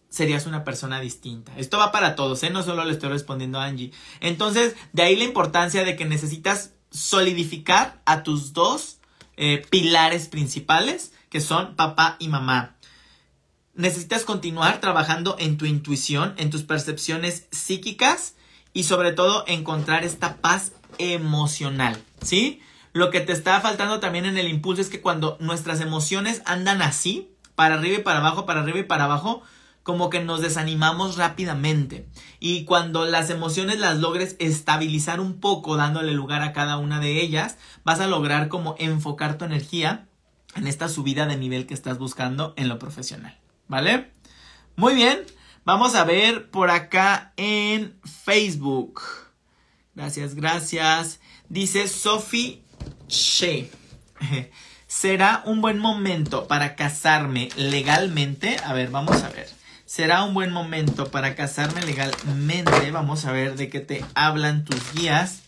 [0.09, 1.51] serías una persona distinta.
[1.57, 2.49] Esto va para todos, ¿eh?
[2.49, 3.91] No solo le estoy respondiendo a Angie.
[4.19, 8.97] Entonces, de ahí la importancia de que necesitas solidificar a tus dos
[9.37, 12.75] eh, pilares principales, que son papá y mamá.
[13.75, 18.33] Necesitas continuar trabajando en tu intuición, en tus percepciones psíquicas
[18.73, 22.61] y sobre todo encontrar esta paz emocional, ¿sí?
[22.91, 26.81] Lo que te está faltando también en el impulso es que cuando nuestras emociones andan
[26.81, 29.43] así, para arriba y para abajo, para arriba y para abajo,
[29.89, 32.07] como que nos desanimamos rápidamente.
[32.39, 37.19] Y cuando las emociones las logres estabilizar un poco, dándole lugar a cada una de
[37.19, 40.07] ellas, vas a lograr como enfocar tu energía
[40.53, 43.39] en esta subida de nivel que estás buscando en lo profesional.
[43.67, 44.11] ¿Vale?
[44.75, 45.21] Muy bien.
[45.65, 49.01] Vamos a ver por acá en Facebook.
[49.95, 51.19] Gracias, gracias.
[51.49, 52.63] Dice Sophie
[53.07, 53.65] Shea.
[54.85, 58.57] ¿Será un buen momento para casarme legalmente?
[58.63, 59.58] A ver, vamos a ver.
[59.89, 62.91] ¿Será un buen momento para casarme legalmente?
[62.91, 65.41] Vamos a ver de qué te hablan tus guías.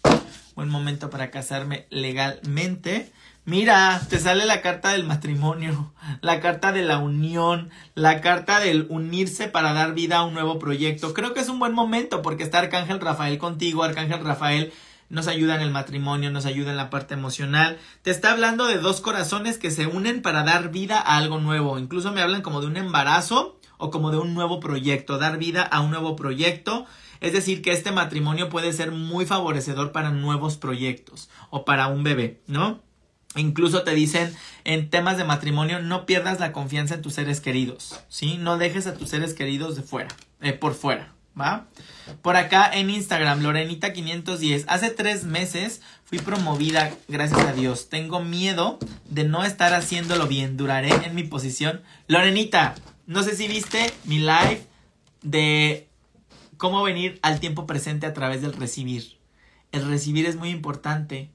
[0.56, 3.12] Buen momento para casarme legalmente.
[3.46, 8.88] Mira, te sale la carta del matrimonio, la carta de la unión, la carta del
[8.90, 11.14] unirse para dar vida a un nuevo proyecto.
[11.14, 13.84] Creo que es un buen momento porque está Arcángel Rafael contigo.
[13.84, 14.74] Arcángel Rafael
[15.10, 17.78] nos ayuda en el matrimonio, nos ayuda en la parte emocional.
[18.02, 21.78] Te está hablando de dos corazones que se unen para dar vida a algo nuevo.
[21.78, 25.64] Incluso me hablan como de un embarazo o como de un nuevo proyecto, dar vida
[25.64, 26.86] a un nuevo proyecto.
[27.20, 32.04] Es decir, que este matrimonio puede ser muy favorecedor para nuevos proyectos o para un
[32.04, 32.82] bebé, ¿no?
[33.36, 38.00] Incluso te dicen en temas de matrimonio no pierdas la confianza en tus seres queridos,
[38.10, 38.38] ¿sí?
[38.38, 40.10] No dejes a tus seres queridos de fuera,
[40.42, 41.66] eh, por fuera, ¿va?
[42.22, 47.88] Por acá en Instagram, Lorenita510, hace tres meses fui promovida, gracias a Dios.
[47.88, 48.80] Tengo miedo
[49.10, 51.82] de no estar haciéndolo bien, duraré en mi posición.
[52.08, 52.76] Lorenita,
[53.12, 54.66] no sé si viste mi live
[55.22, 55.90] de
[56.56, 59.18] cómo venir al tiempo presente a través del recibir.
[59.74, 61.30] El recibir es muy importante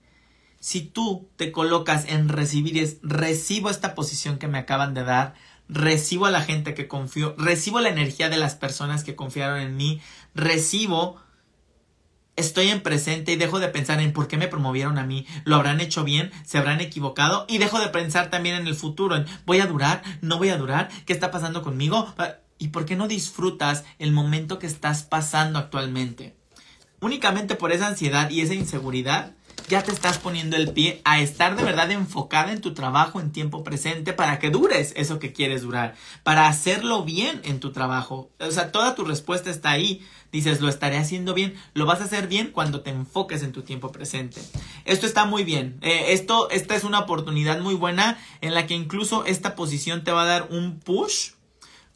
[0.58, 5.34] si tú te colocas en recibir es recibo esta posición que me acaban de dar,
[5.68, 9.76] recibo a la gente que confío, recibo la energía de las personas que confiaron en
[9.76, 10.00] mí,
[10.34, 11.20] recibo,
[12.36, 15.56] estoy en presente y dejo de pensar en por qué me promovieron a mí, lo
[15.56, 19.26] habrán hecho bien, se habrán equivocado y dejo de pensar también en el futuro, en
[19.44, 22.14] voy a durar, no voy a durar, qué está pasando conmigo
[22.58, 26.36] y por qué no disfrutas el momento que estás pasando actualmente.
[27.00, 29.34] Únicamente por esa ansiedad y esa inseguridad
[29.68, 33.32] ya te estás poniendo el pie a estar de verdad enfocada en tu trabajo en
[33.32, 38.30] tiempo presente para que dures eso que quieres durar, para hacerlo bien en tu trabajo.
[38.38, 40.06] O sea, toda tu respuesta está ahí.
[40.32, 43.62] Dices, lo estaré haciendo bien, lo vas a hacer bien cuando te enfoques en tu
[43.62, 44.40] tiempo presente.
[44.84, 45.78] Esto está muy bien.
[45.80, 50.10] Eh, esto, esta es una oportunidad muy buena en la que incluso esta posición te
[50.10, 51.35] va a dar un push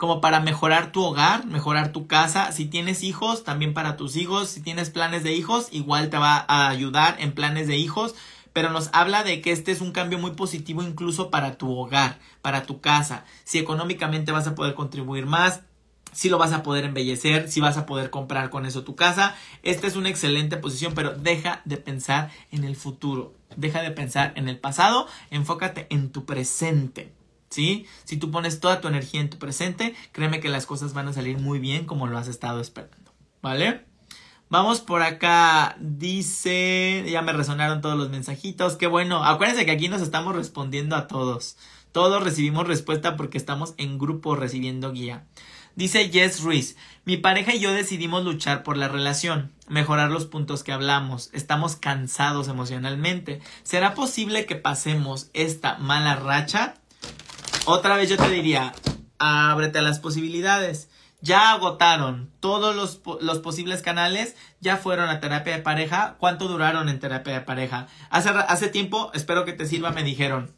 [0.00, 2.52] como para mejorar tu hogar, mejorar tu casa.
[2.52, 4.48] Si tienes hijos, también para tus hijos.
[4.48, 8.14] Si tienes planes de hijos, igual te va a ayudar en planes de hijos.
[8.54, 12.18] Pero nos habla de que este es un cambio muy positivo incluso para tu hogar,
[12.40, 13.26] para tu casa.
[13.44, 15.60] Si económicamente vas a poder contribuir más,
[16.12, 19.36] si lo vas a poder embellecer, si vas a poder comprar con eso tu casa.
[19.62, 23.34] Esta es una excelente posición, pero deja de pensar en el futuro.
[23.54, 27.19] Deja de pensar en el pasado, enfócate en tu presente.
[27.50, 27.86] ¿Sí?
[28.04, 31.12] Si tú pones toda tu energía en tu presente, créeme que las cosas van a
[31.12, 33.84] salir muy bien como lo has estado esperando, ¿vale?
[34.48, 39.88] Vamos por acá, dice, ya me resonaron todos los mensajitos, qué bueno, acuérdense que aquí
[39.88, 41.56] nos estamos respondiendo a todos,
[41.92, 45.26] todos recibimos respuesta porque estamos en grupo recibiendo guía.
[45.76, 50.64] Dice Jess Ruiz, mi pareja y yo decidimos luchar por la relación, mejorar los puntos
[50.64, 53.40] que hablamos, estamos cansados emocionalmente.
[53.62, 56.74] ¿Será posible que pasemos esta mala racha?
[57.72, 58.72] Otra vez yo te diría,
[59.20, 60.90] ábrete a las posibilidades.
[61.20, 66.16] Ya agotaron todos los, posibles canales, ya fueron a terapia de pareja.
[66.18, 67.86] ¿Cuánto duraron en terapia de pareja?
[68.10, 70.50] Hace, hace tiempo, espero que te sirva, me dijeron,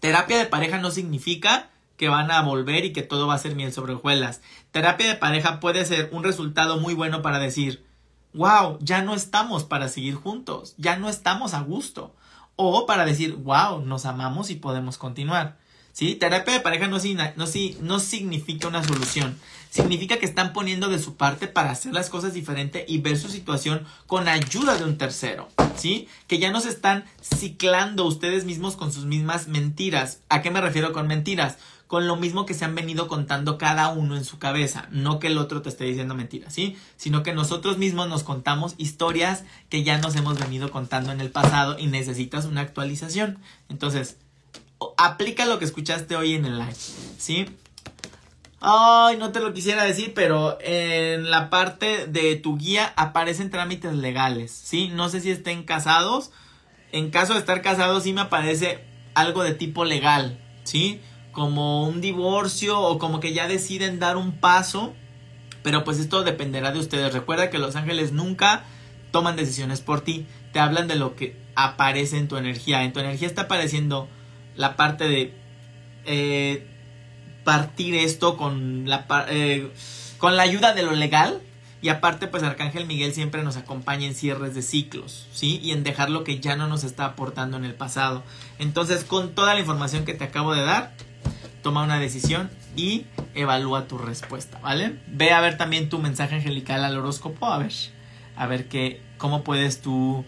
[0.00, 3.54] terapia de pareja no significa que van a volver y que todo va a ser
[3.54, 4.40] miel sobre hojuelas.
[4.72, 7.86] Terapia de pareja puede ser un resultado muy bueno para decir,
[8.34, 12.16] wow, ya no estamos para seguir juntos, ya no estamos a gusto.
[12.56, 15.59] O para decir, wow, nos amamos y podemos continuar.
[16.00, 16.14] ¿Sí?
[16.14, 16.96] Terapia de pareja no,
[17.36, 17.44] no,
[17.82, 19.38] no significa una solución.
[19.68, 23.28] Significa que están poniendo de su parte para hacer las cosas diferente y ver su
[23.28, 25.50] situación con ayuda de un tercero.
[25.76, 26.08] ¿Sí?
[26.26, 30.22] Que ya no se están ciclando ustedes mismos con sus mismas mentiras.
[30.30, 31.58] ¿A qué me refiero con mentiras?
[31.86, 34.88] Con lo mismo que se han venido contando cada uno en su cabeza.
[34.90, 36.78] No que el otro te esté diciendo mentiras, ¿sí?
[36.96, 41.30] Sino que nosotros mismos nos contamos historias que ya nos hemos venido contando en el
[41.30, 43.38] pasado y necesitas una actualización.
[43.68, 44.16] Entonces,
[44.96, 46.74] aplica lo que escuchaste hoy en el live,
[47.18, 47.46] ¿sí?
[48.62, 53.94] Ay, no te lo quisiera decir, pero en la parte de tu guía aparecen trámites
[53.94, 54.88] legales, ¿sí?
[54.88, 56.30] No sé si estén casados.
[56.92, 61.00] En caso de estar casados, sí me aparece algo de tipo legal, ¿sí?
[61.32, 64.92] Como un divorcio o como que ya deciden dar un paso.
[65.62, 67.14] Pero pues esto dependerá de ustedes.
[67.14, 68.64] Recuerda que los ángeles nunca
[69.10, 70.26] toman decisiones por ti.
[70.52, 72.82] Te hablan de lo que aparece en tu energía.
[72.82, 74.08] En tu energía está apareciendo
[74.60, 75.32] la parte de
[76.04, 76.66] eh,
[77.44, 79.72] partir esto con la, eh,
[80.18, 81.40] con la ayuda de lo legal.
[81.82, 85.58] Y aparte, pues Arcángel Miguel siempre nos acompaña en cierres de ciclos, ¿sí?
[85.62, 88.22] Y en dejar lo que ya no nos está aportando en el pasado.
[88.58, 90.92] Entonces, con toda la información que te acabo de dar,
[91.62, 94.98] toma una decisión y evalúa tu respuesta, ¿vale?
[95.06, 97.72] Ve a ver también tu mensaje angelical al horóscopo, a ver,
[98.36, 100.22] a ver qué, cómo puedes tú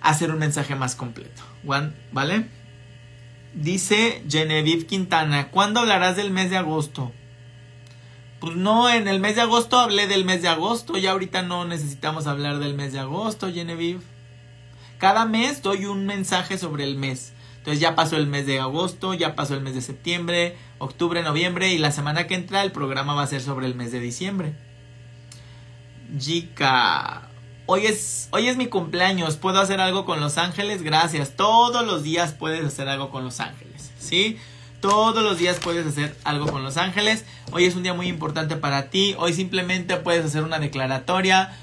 [0.00, 2.48] hacer un mensaje más completo, ¿vale?
[3.54, 7.12] Dice Genevieve Quintana, ¿cuándo hablarás del mes de agosto?
[8.40, 11.64] Pues no, en el mes de agosto hablé del mes de agosto, ya ahorita no
[11.64, 14.00] necesitamos hablar del mes de agosto, Genevieve.
[14.98, 17.32] Cada mes doy un mensaje sobre el mes.
[17.58, 21.72] Entonces ya pasó el mes de agosto, ya pasó el mes de septiembre, octubre, noviembre
[21.72, 24.54] y la semana que entra el programa va a ser sobre el mes de diciembre.
[26.18, 27.30] Jica,
[27.66, 30.82] Hoy es, hoy es mi cumpleaños, ¿puedo hacer algo con los ángeles?
[30.82, 31.34] Gracias.
[31.34, 34.38] Todos los días puedes hacer algo con los ángeles, ¿sí?
[34.80, 37.24] Todos los días puedes hacer algo con los ángeles.
[37.52, 39.14] Hoy es un día muy importante para ti.
[39.18, 41.56] Hoy simplemente puedes hacer una declaratoria.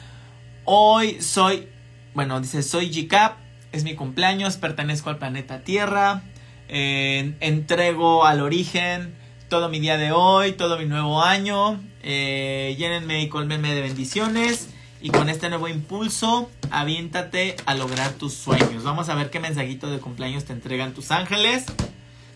[0.66, 1.68] Hoy soy,
[2.16, 3.38] bueno, dice, soy GCAP,
[3.72, 6.24] es mi cumpleaños, pertenezco al planeta Tierra,
[6.68, 9.16] entrego al origen
[9.52, 11.80] todo mi día de hoy, todo mi nuevo año.
[12.02, 14.70] Eh, llénenme y colmenme de bendiciones.
[15.02, 18.84] Y con este nuevo impulso, aviéntate a lograr tus sueños.
[18.84, 21.66] Vamos a ver qué mensajito de cumpleaños te entregan tus ángeles.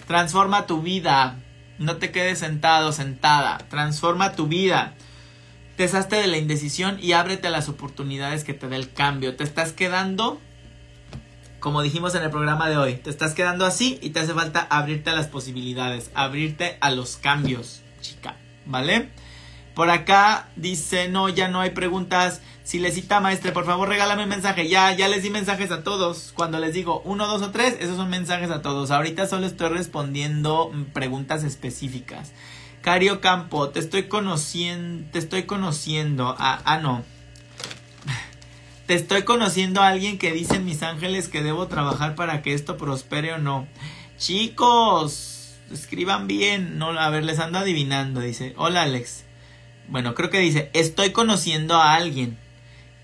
[0.08, 1.40] Transforma tu vida.
[1.78, 3.60] No te quedes sentado, sentada.
[3.70, 4.96] Transforma tu vida.
[5.78, 9.36] Deshazte de la indecisión y ábrete a las oportunidades que te dé el cambio.
[9.36, 10.40] Te estás quedando,
[11.60, 14.66] como dijimos en el programa de hoy, te estás quedando así y te hace falta
[14.70, 18.38] abrirte a las posibilidades, abrirte a los cambios, chica.
[18.66, 19.12] ¿Vale?
[19.76, 22.42] Por acá dice, no, ya no hay preguntas.
[22.66, 24.68] Si les cita maestre, por favor regálame un mensaje.
[24.68, 26.32] Ya, ya les di mensajes a todos.
[26.34, 28.90] Cuando les digo uno, dos o tres, esos son mensajes a todos.
[28.90, 32.32] Ahorita solo estoy respondiendo preguntas específicas.
[32.82, 36.36] Cario Campo, te estoy conociendo, te estoy conociendo.
[36.40, 37.04] Ah, ah, no.
[38.88, 42.78] Te estoy conociendo a alguien que dicen mis ángeles que debo trabajar para que esto
[42.78, 43.68] prospere o no.
[44.18, 46.80] Chicos, escriban bien.
[46.80, 48.22] No, a ver, les ando adivinando.
[48.22, 49.24] Dice, hola Alex.
[49.88, 52.44] Bueno, creo que dice, estoy conociendo a alguien.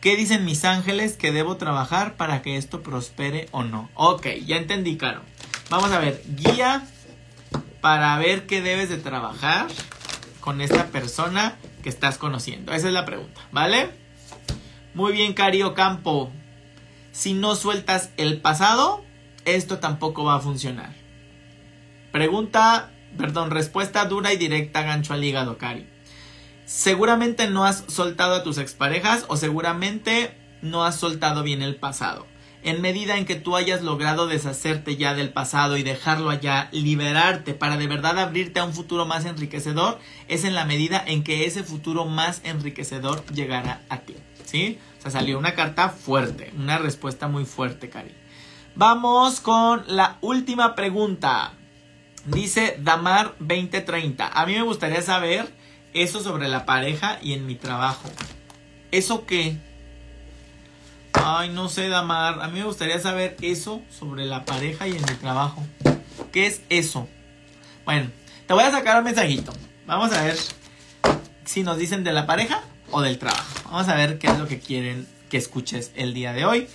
[0.01, 3.87] ¿Qué dicen mis ángeles que debo trabajar para que esto prospere o no?
[3.93, 5.21] Ok, ya entendí, Caro.
[5.69, 6.83] Vamos a ver, guía
[7.81, 9.67] para ver qué debes de trabajar
[10.39, 12.73] con esta persona que estás conociendo.
[12.73, 13.91] Esa es la pregunta, ¿vale?
[14.95, 16.31] Muy bien, Cario Campo.
[17.11, 19.05] Si no sueltas el pasado,
[19.45, 20.95] esto tampoco va a funcionar.
[22.11, 22.89] Pregunta,
[23.19, 25.90] perdón, respuesta dura y directa, gancho al hígado, Cari
[26.72, 32.26] seguramente no has soltado a tus exparejas o seguramente no has soltado bien el pasado.
[32.63, 37.53] En medida en que tú hayas logrado deshacerte ya del pasado y dejarlo allá, liberarte
[37.53, 39.99] para de verdad abrirte a un futuro más enriquecedor,
[40.30, 44.15] es en la medida en que ese futuro más enriquecedor llegará a ti.
[44.45, 44.80] ¿Sí?
[44.99, 48.15] O sea, salió una carta fuerte, una respuesta muy fuerte, Cari.
[48.76, 51.53] Vamos con la última pregunta.
[52.26, 54.28] Dice Damar 2030.
[54.28, 55.61] A mí me gustaría saber
[55.93, 58.09] eso sobre la pareja y en mi trabajo.
[58.91, 59.57] ¿Eso qué?
[61.13, 62.41] Ay, no sé, Damar.
[62.41, 65.63] A mí me gustaría saber eso sobre la pareja y en mi trabajo.
[66.31, 67.07] ¿Qué es eso?
[67.85, 68.09] Bueno,
[68.47, 69.53] te voy a sacar un mensajito.
[69.85, 70.37] Vamos a ver
[71.45, 73.45] si nos dicen de la pareja o del trabajo.
[73.65, 76.67] Vamos a ver qué es lo que quieren que escuches el día de hoy.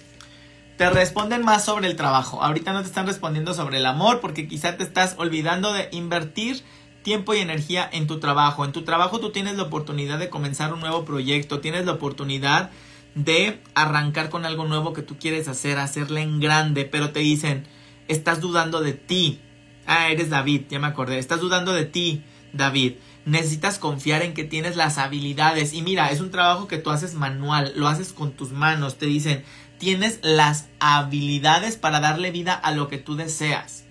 [0.76, 2.42] Te responden más sobre el trabajo.
[2.42, 6.62] Ahorita no te están respondiendo sobre el amor porque quizá te estás olvidando de invertir
[7.06, 8.64] tiempo y energía en tu trabajo.
[8.64, 12.70] En tu trabajo tú tienes la oportunidad de comenzar un nuevo proyecto, tienes la oportunidad
[13.14, 17.68] de arrancar con algo nuevo que tú quieres hacer, hacerle en grande, pero te dicen,
[18.08, 19.40] estás dudando de ti.
[19.86, 22.94] Ah, eres David, ya me acordé, estás dudando de ti, David.
[23.24, 25.74] Necesitas confiar en que tienes las habilidades.
[25.74, 28.98] Y mira, es un trabajo que tú haces manual, lo haces con tus manos.
[28.98, 29.44] Te dicen,
[29.78, 33.85] tienes las habilidades para darle vida a lo que tú deseas.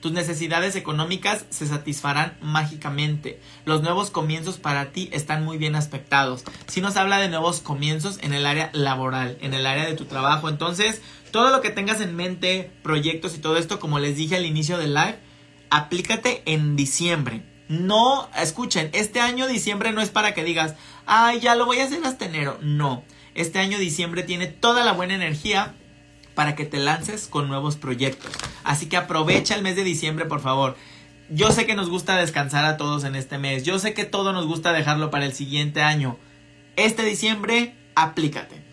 [0.00, 3.38] Tus necesidades económicas se satisfarán mágicamente.
[3.66, 6.44] Los nuevos comienzos para ti están muy bien aspectados.
[6.66, 10.06] Si nos habla de nuevos comienzos en el área laboral, en el área de tu
[10.06, 10.48] trabajo.
[10.48, 14.46] Entonces, todo lo que tengas en mente, proyectos y todo esto, como les dije al
[14.46, 15.18] inicio del live,
[15.68, 17.42] aplícate en diciembre.
[17.68, 20.74] No, escuchen, este año diciembre no es para que digas,
[21.06, 22.58] ay, ya lo voy a hacer hasta enero.
[22.62, 25.74] No, este año diciembre tiene toda la buena energía
[26.34, 28.32] para que te lances con nuevos proyectos.
[28.64, 30.76] Así que aprovecha el mes de diciembre, por favor.
[31.28, 33.62] Yo sé que nos gusta descansar a todos en este mes.
[33.62, 36.18] Yo sé que todo nos gusta dejarlo para el siguiente año.
[36.76, 38.70] Este diciembre, aplícate.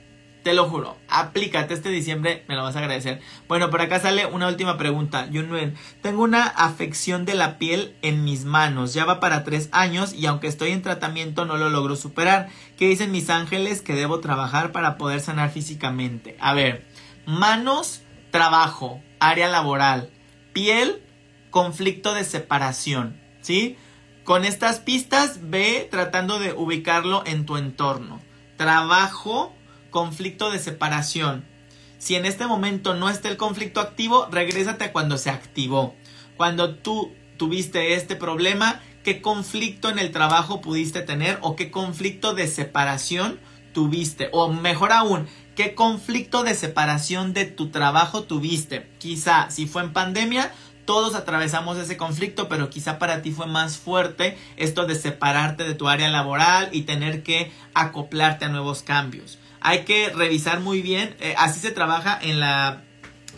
[0.47, 3.19] Te lo juro, aplícate este diciembre, me lo vas a agradecer.
[3.49, 5.29] Bueno, por acá sale una última pregunta.
[5.29, 10.13] Yunuen, tengo una afección de la piel en mis manos, ya va para tres años
[10.13, 12.47] y aunque estoy en tratamiento no lo logro superar.
[12.77, 16.37] ¿Qué dicen mis ángeles que debo trabajar para poder sanar físicamente?
[16.39, 16.86] A ver,
[17.27, 20.09] Manos, trabajo, área laboral.
[20.53, 21.03] Piel,
[21.49, 23.19] conflicto de separación.
[23.41, 23.75] ¿Sí?
[24.23, 28.21] Con estas pistas ve tratando de ubicarlo en tu entorno.
[28.55, 29.53] Trabajo,
[29.89, 31.43] conflicto de separación.
[31.97, 35.95] Si en este momento no está el conflicto activo, regrésate a cuando se activó.
[36.37, 42.33] Cuando tú tuviste este problema, ¿qué conflicto en el trabajo pudiste tener o qué conflicto
[42.33, 43.37] de separación
[43.73, 44.29] tuviste?
[44.31, 48.87] O mejor aún, ¿Qué conflicto de separación de tu trabajo tuviste?
[48.99, 50.51] Quizá si fue en pandemia,
[50.85, 55.73] todos atravesamos ese conflicto, pero quizá para ti fue más fuerte esto de separarte de
[55.73, 59.39] tu área laboral y tener que acoplarte a nuevos cambios.
[59.59, 62.83] Hay que revisar muy bien, eh, así se trabaja en la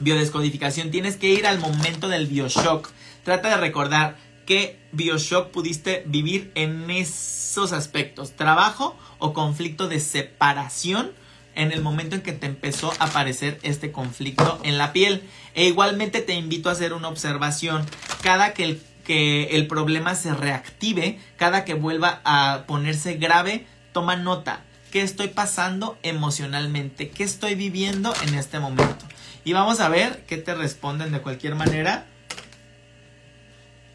[0.01, 2.91] biodescodificación, tienes que ir al momento del bioshock.
[3.23, 11.13] Trata de recordar qué bioshock pudiste vivir en esos aspectos, trabajo o conflicto de separación
[11.59, 15.23] en el momento en que te empezó a aparecer este conflicto en la piel.
[15.55, 17.85] E igualmente te invito a hacer una observación.
[18.23, 24.15] Cada que el, que el problema se reactive, cada que vuelva a ponerse grave, toma
[24.15, 24.61] nota.
[24.89, 27.09] ¿Qué estoy pasando emocionalmente?
[27.09, 29.05] ¿Qué estoy viviendo en este momento?
[29.43, 32.07] Y vamos a ver qué te responden de cualquier manera.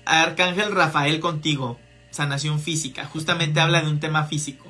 [0.05, 1.81] Arcángel Rafael contigo.
[2.11, 3.07] Sanación física.
[3.07, 4.67] Justamente habla de un tema físico.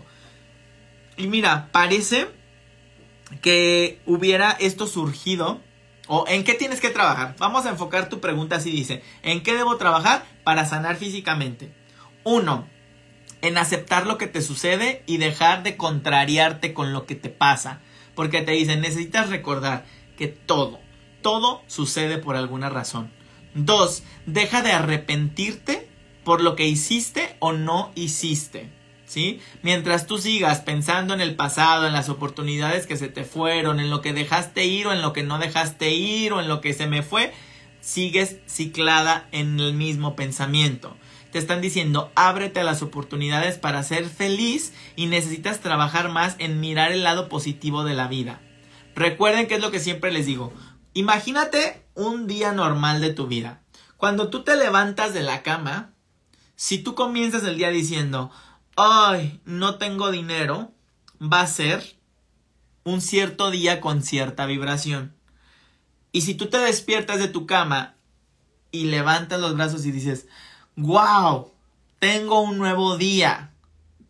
[1.16, 2.28] Y mira, parece
[3.40, 5.60] que hubiera esto surgido
[6.06, 7.34] o en qué tienes que trabajar.
[7.38, 11.74] Vamos a enfocar tu pregunta así dice, ¿en qué debo trabajar para sanar físicamente?
[12.24, 12.68] Uno,
[13.40, 17.80] en aceptar lo que te sucede y dejar de contrariarte con lo que te pasa.
[18.14, 19.84] Porque te dicen, necesitas recordar
[20.16, 20.80] que todo,
[21.22, 23.12] todo sucede por alguna razón.
[23.54, 25.88] Dos, deja de arrepentirte
[26.24, 28.70] por lo que hiciste o no hiciste.
[29.62, 33.90] Mientras tú sigas pensando en el pasado, en las oportunidades que se te fueron, en
[33.90, 36.74] lo que dejaste ir o en lo que no dejaste ir o en lo que
[36.74, 37.32] se me fue,
[37.80, 40.96] sigues ciclada en el mismo pensamiento.
[41.32, 46.60] Te están diciendo, ábrete a las oportunidades para ser feliz y necesitas trabajar más en
[46.60, 48.40] mirar el lado positivo de la vida.
[48.94, 50.52] Recuerden que es lo que siempre les digo.
[50.92, 53.62] Imagínate un día normal de tu vida.
[53.96, 55.94] Cuando tú te levantas de la cama,
[56.56, 58.30] si tú comienzas el día diciendo,
[58.76, 60.72] ay, no tengo dinero,
[61.20, 61.96] va a ser
[62.84, 65.14] un cierto día con cierta vibración.
[66.12, 67.96] Y si tú te despiertas de tu cama
[68.70, 70.28] y levantas los brazos y dices,
[70.76, 71.52] wow,
[71.98, 73.52] tengo un nuevo día.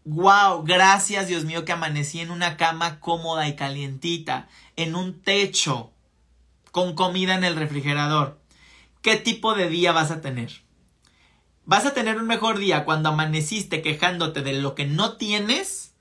[0.05, 5.93] Wow, gracias Dios mío que amanecí en una cama cómoda y calientita, en un techo,
[6.73, 8.39] con comida en el refrigerador.
[9.01, 10.64] ¿Qué tipo de día vas a tener?
[11.67, 15.95] ¿Vas a tener un mejor día cuando amaneciste quejándote de lo que no tienes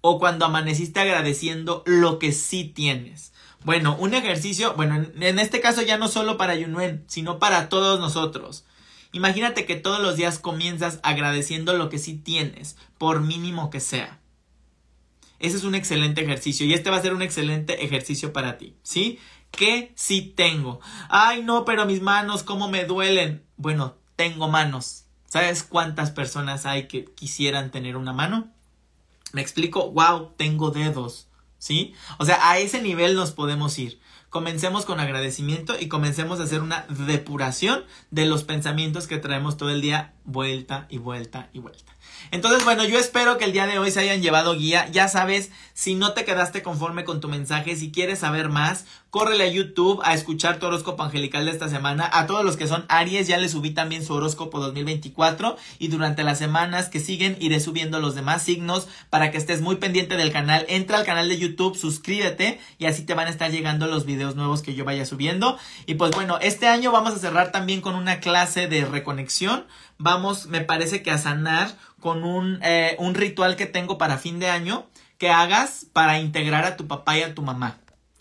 [0.00, 3.34] o cuando amaneciste agradeciendo lo que sí tienes?
[3.62, 8.00] Bueno, un ejercicio, bueno, en este caso ya no solo para Yunuen, sino para todos
[8.00, 8.64] nosotros.
[9.12, 14.20] Imagínate que todos los días comienzas agradeciendo lo que sí tienes, por mínimo que sea.
[15.38, 18.76] Ese es un excelente ejercicio y este va a ser un excelente ejercicio para ti,
[18.82, 19.18] ¿sí?
[19.50, 20.80] ¿Qué sí tengo?
[21.10, 23.44] Ay, no, pero mis manos, ¿cómo me duelen?
[23.58, 25.04] Bueno, tengo manos.
[25.30, 28.48] ¿Sabes cuántas personas hay que quisieran tener una mano?
[29.32, 31.94] Me explico, wow, tengo dedos, ¿sí?
[32.18, 34.00] O sea, a ese nivel nos podemos ir.
[34.30, 39.70] Comencemos con agradecimiento y comencemos a hacer una depuración de los pensamientos que traemos todo
[39.70, 41.92] el día vuelta y vuelta y vuelta.
[42.30, 44.88] Entonces, bueno, yo espero que el día de hoy se hayan llevado guía.
[44.92, 49.44] Ya sabes, si no te quedaste conforme con tu mensaje, si quieres saber más, córrele
[49.44, 52.08] a YouTube a escuchar tu horóscopo angelical de esta semana.
[52.12, 56.22] A todos los que son Aries, ya les subí también su horóscopo 2024 y durante
[56.22, 60.32] las semanas que siguen iré subiendo los demás signos para que estés muy pendiente del
[60.32, 60.64] canal.
[60.68, 64.19] Entra al canal de YouTube, suscríbete y así te van a estar llegando los videos
[64.36, 65.58] nuevos que yo vaya subiendo.
[65.86, 69.66] Y pues bueno, este año vamos a cerrar también con una clase de reconexión.
[69.98, 74.38] Vamos, me parece que a sanar con un, eh, un ritual que tengo para fin
[74.38, 74.86] de año
[75.18, 77.78] que hagas para integrar a tu papá y a tu mamá.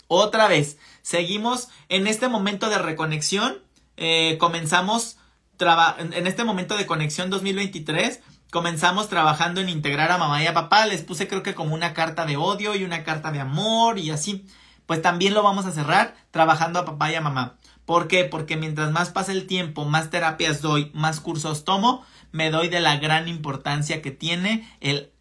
[0.08, 3.60] Otra vez, seguimos en este momento de reconexión.
[3.96, 5.18] Eh, comenzamos
[5.60, 8.22] en este momento de conexión 2023.
[8.52, 10.86] Comenzamos trabajando en integrar a mamá y a papá.
[10.88, 14.12] Les puse creo que como una carta de odio y una carta de amor y
[14.12, 14.46] así.
[14.90, 17.60] Pues también lo vamos a cerrar trabajando a papá y a mamá.
[17.86, 18.24] ¿Por qué?
[18.24, 22.80] Porque mientras más pasa el tiempo, más terapias doy, más cursos tomo, me doy de
[22.80, 25.12] la gran importancia que tiene el,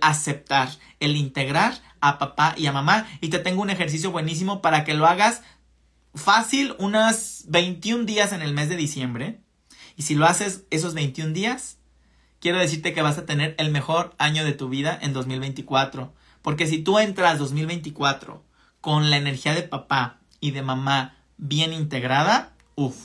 [0.00, 3.06] aceptar, el integrar a papá y a mamá.
[3.20, 5.42] Y te tengo un ejercicio buenísimo para que lo hagas
[6.16, 9.38] fácil unas 21 días en el mes de diciembre.
[9.94, 11.78] Y si lo haces esos 21 días,
[12.40, 16.12] quiero decirte que vas a tener el mejor año de tu vida en 2024.
[16.42, 18.47] Porque si tú entras 2024
[18.80, 22.96] con la energía de papá y de mamá bien integrada, uff,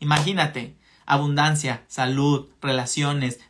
[0.00, 0.76] imagínate,
[1.06, 3.40] abundancia, salud, relaciones,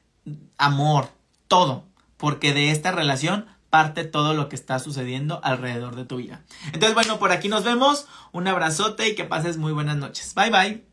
[0.57, 1.11] amor,
[1.49, 1.85] todo,
[2.17, 6.43] porque de esta relación parte todo lo que está sucediendo alrededor de tu vida.
[6.67, 10.35] Entonces, bueno, por aquí nos vemos, un abrazote y que pases muy buenas noches.
[10.35, 10.88] Bye bye.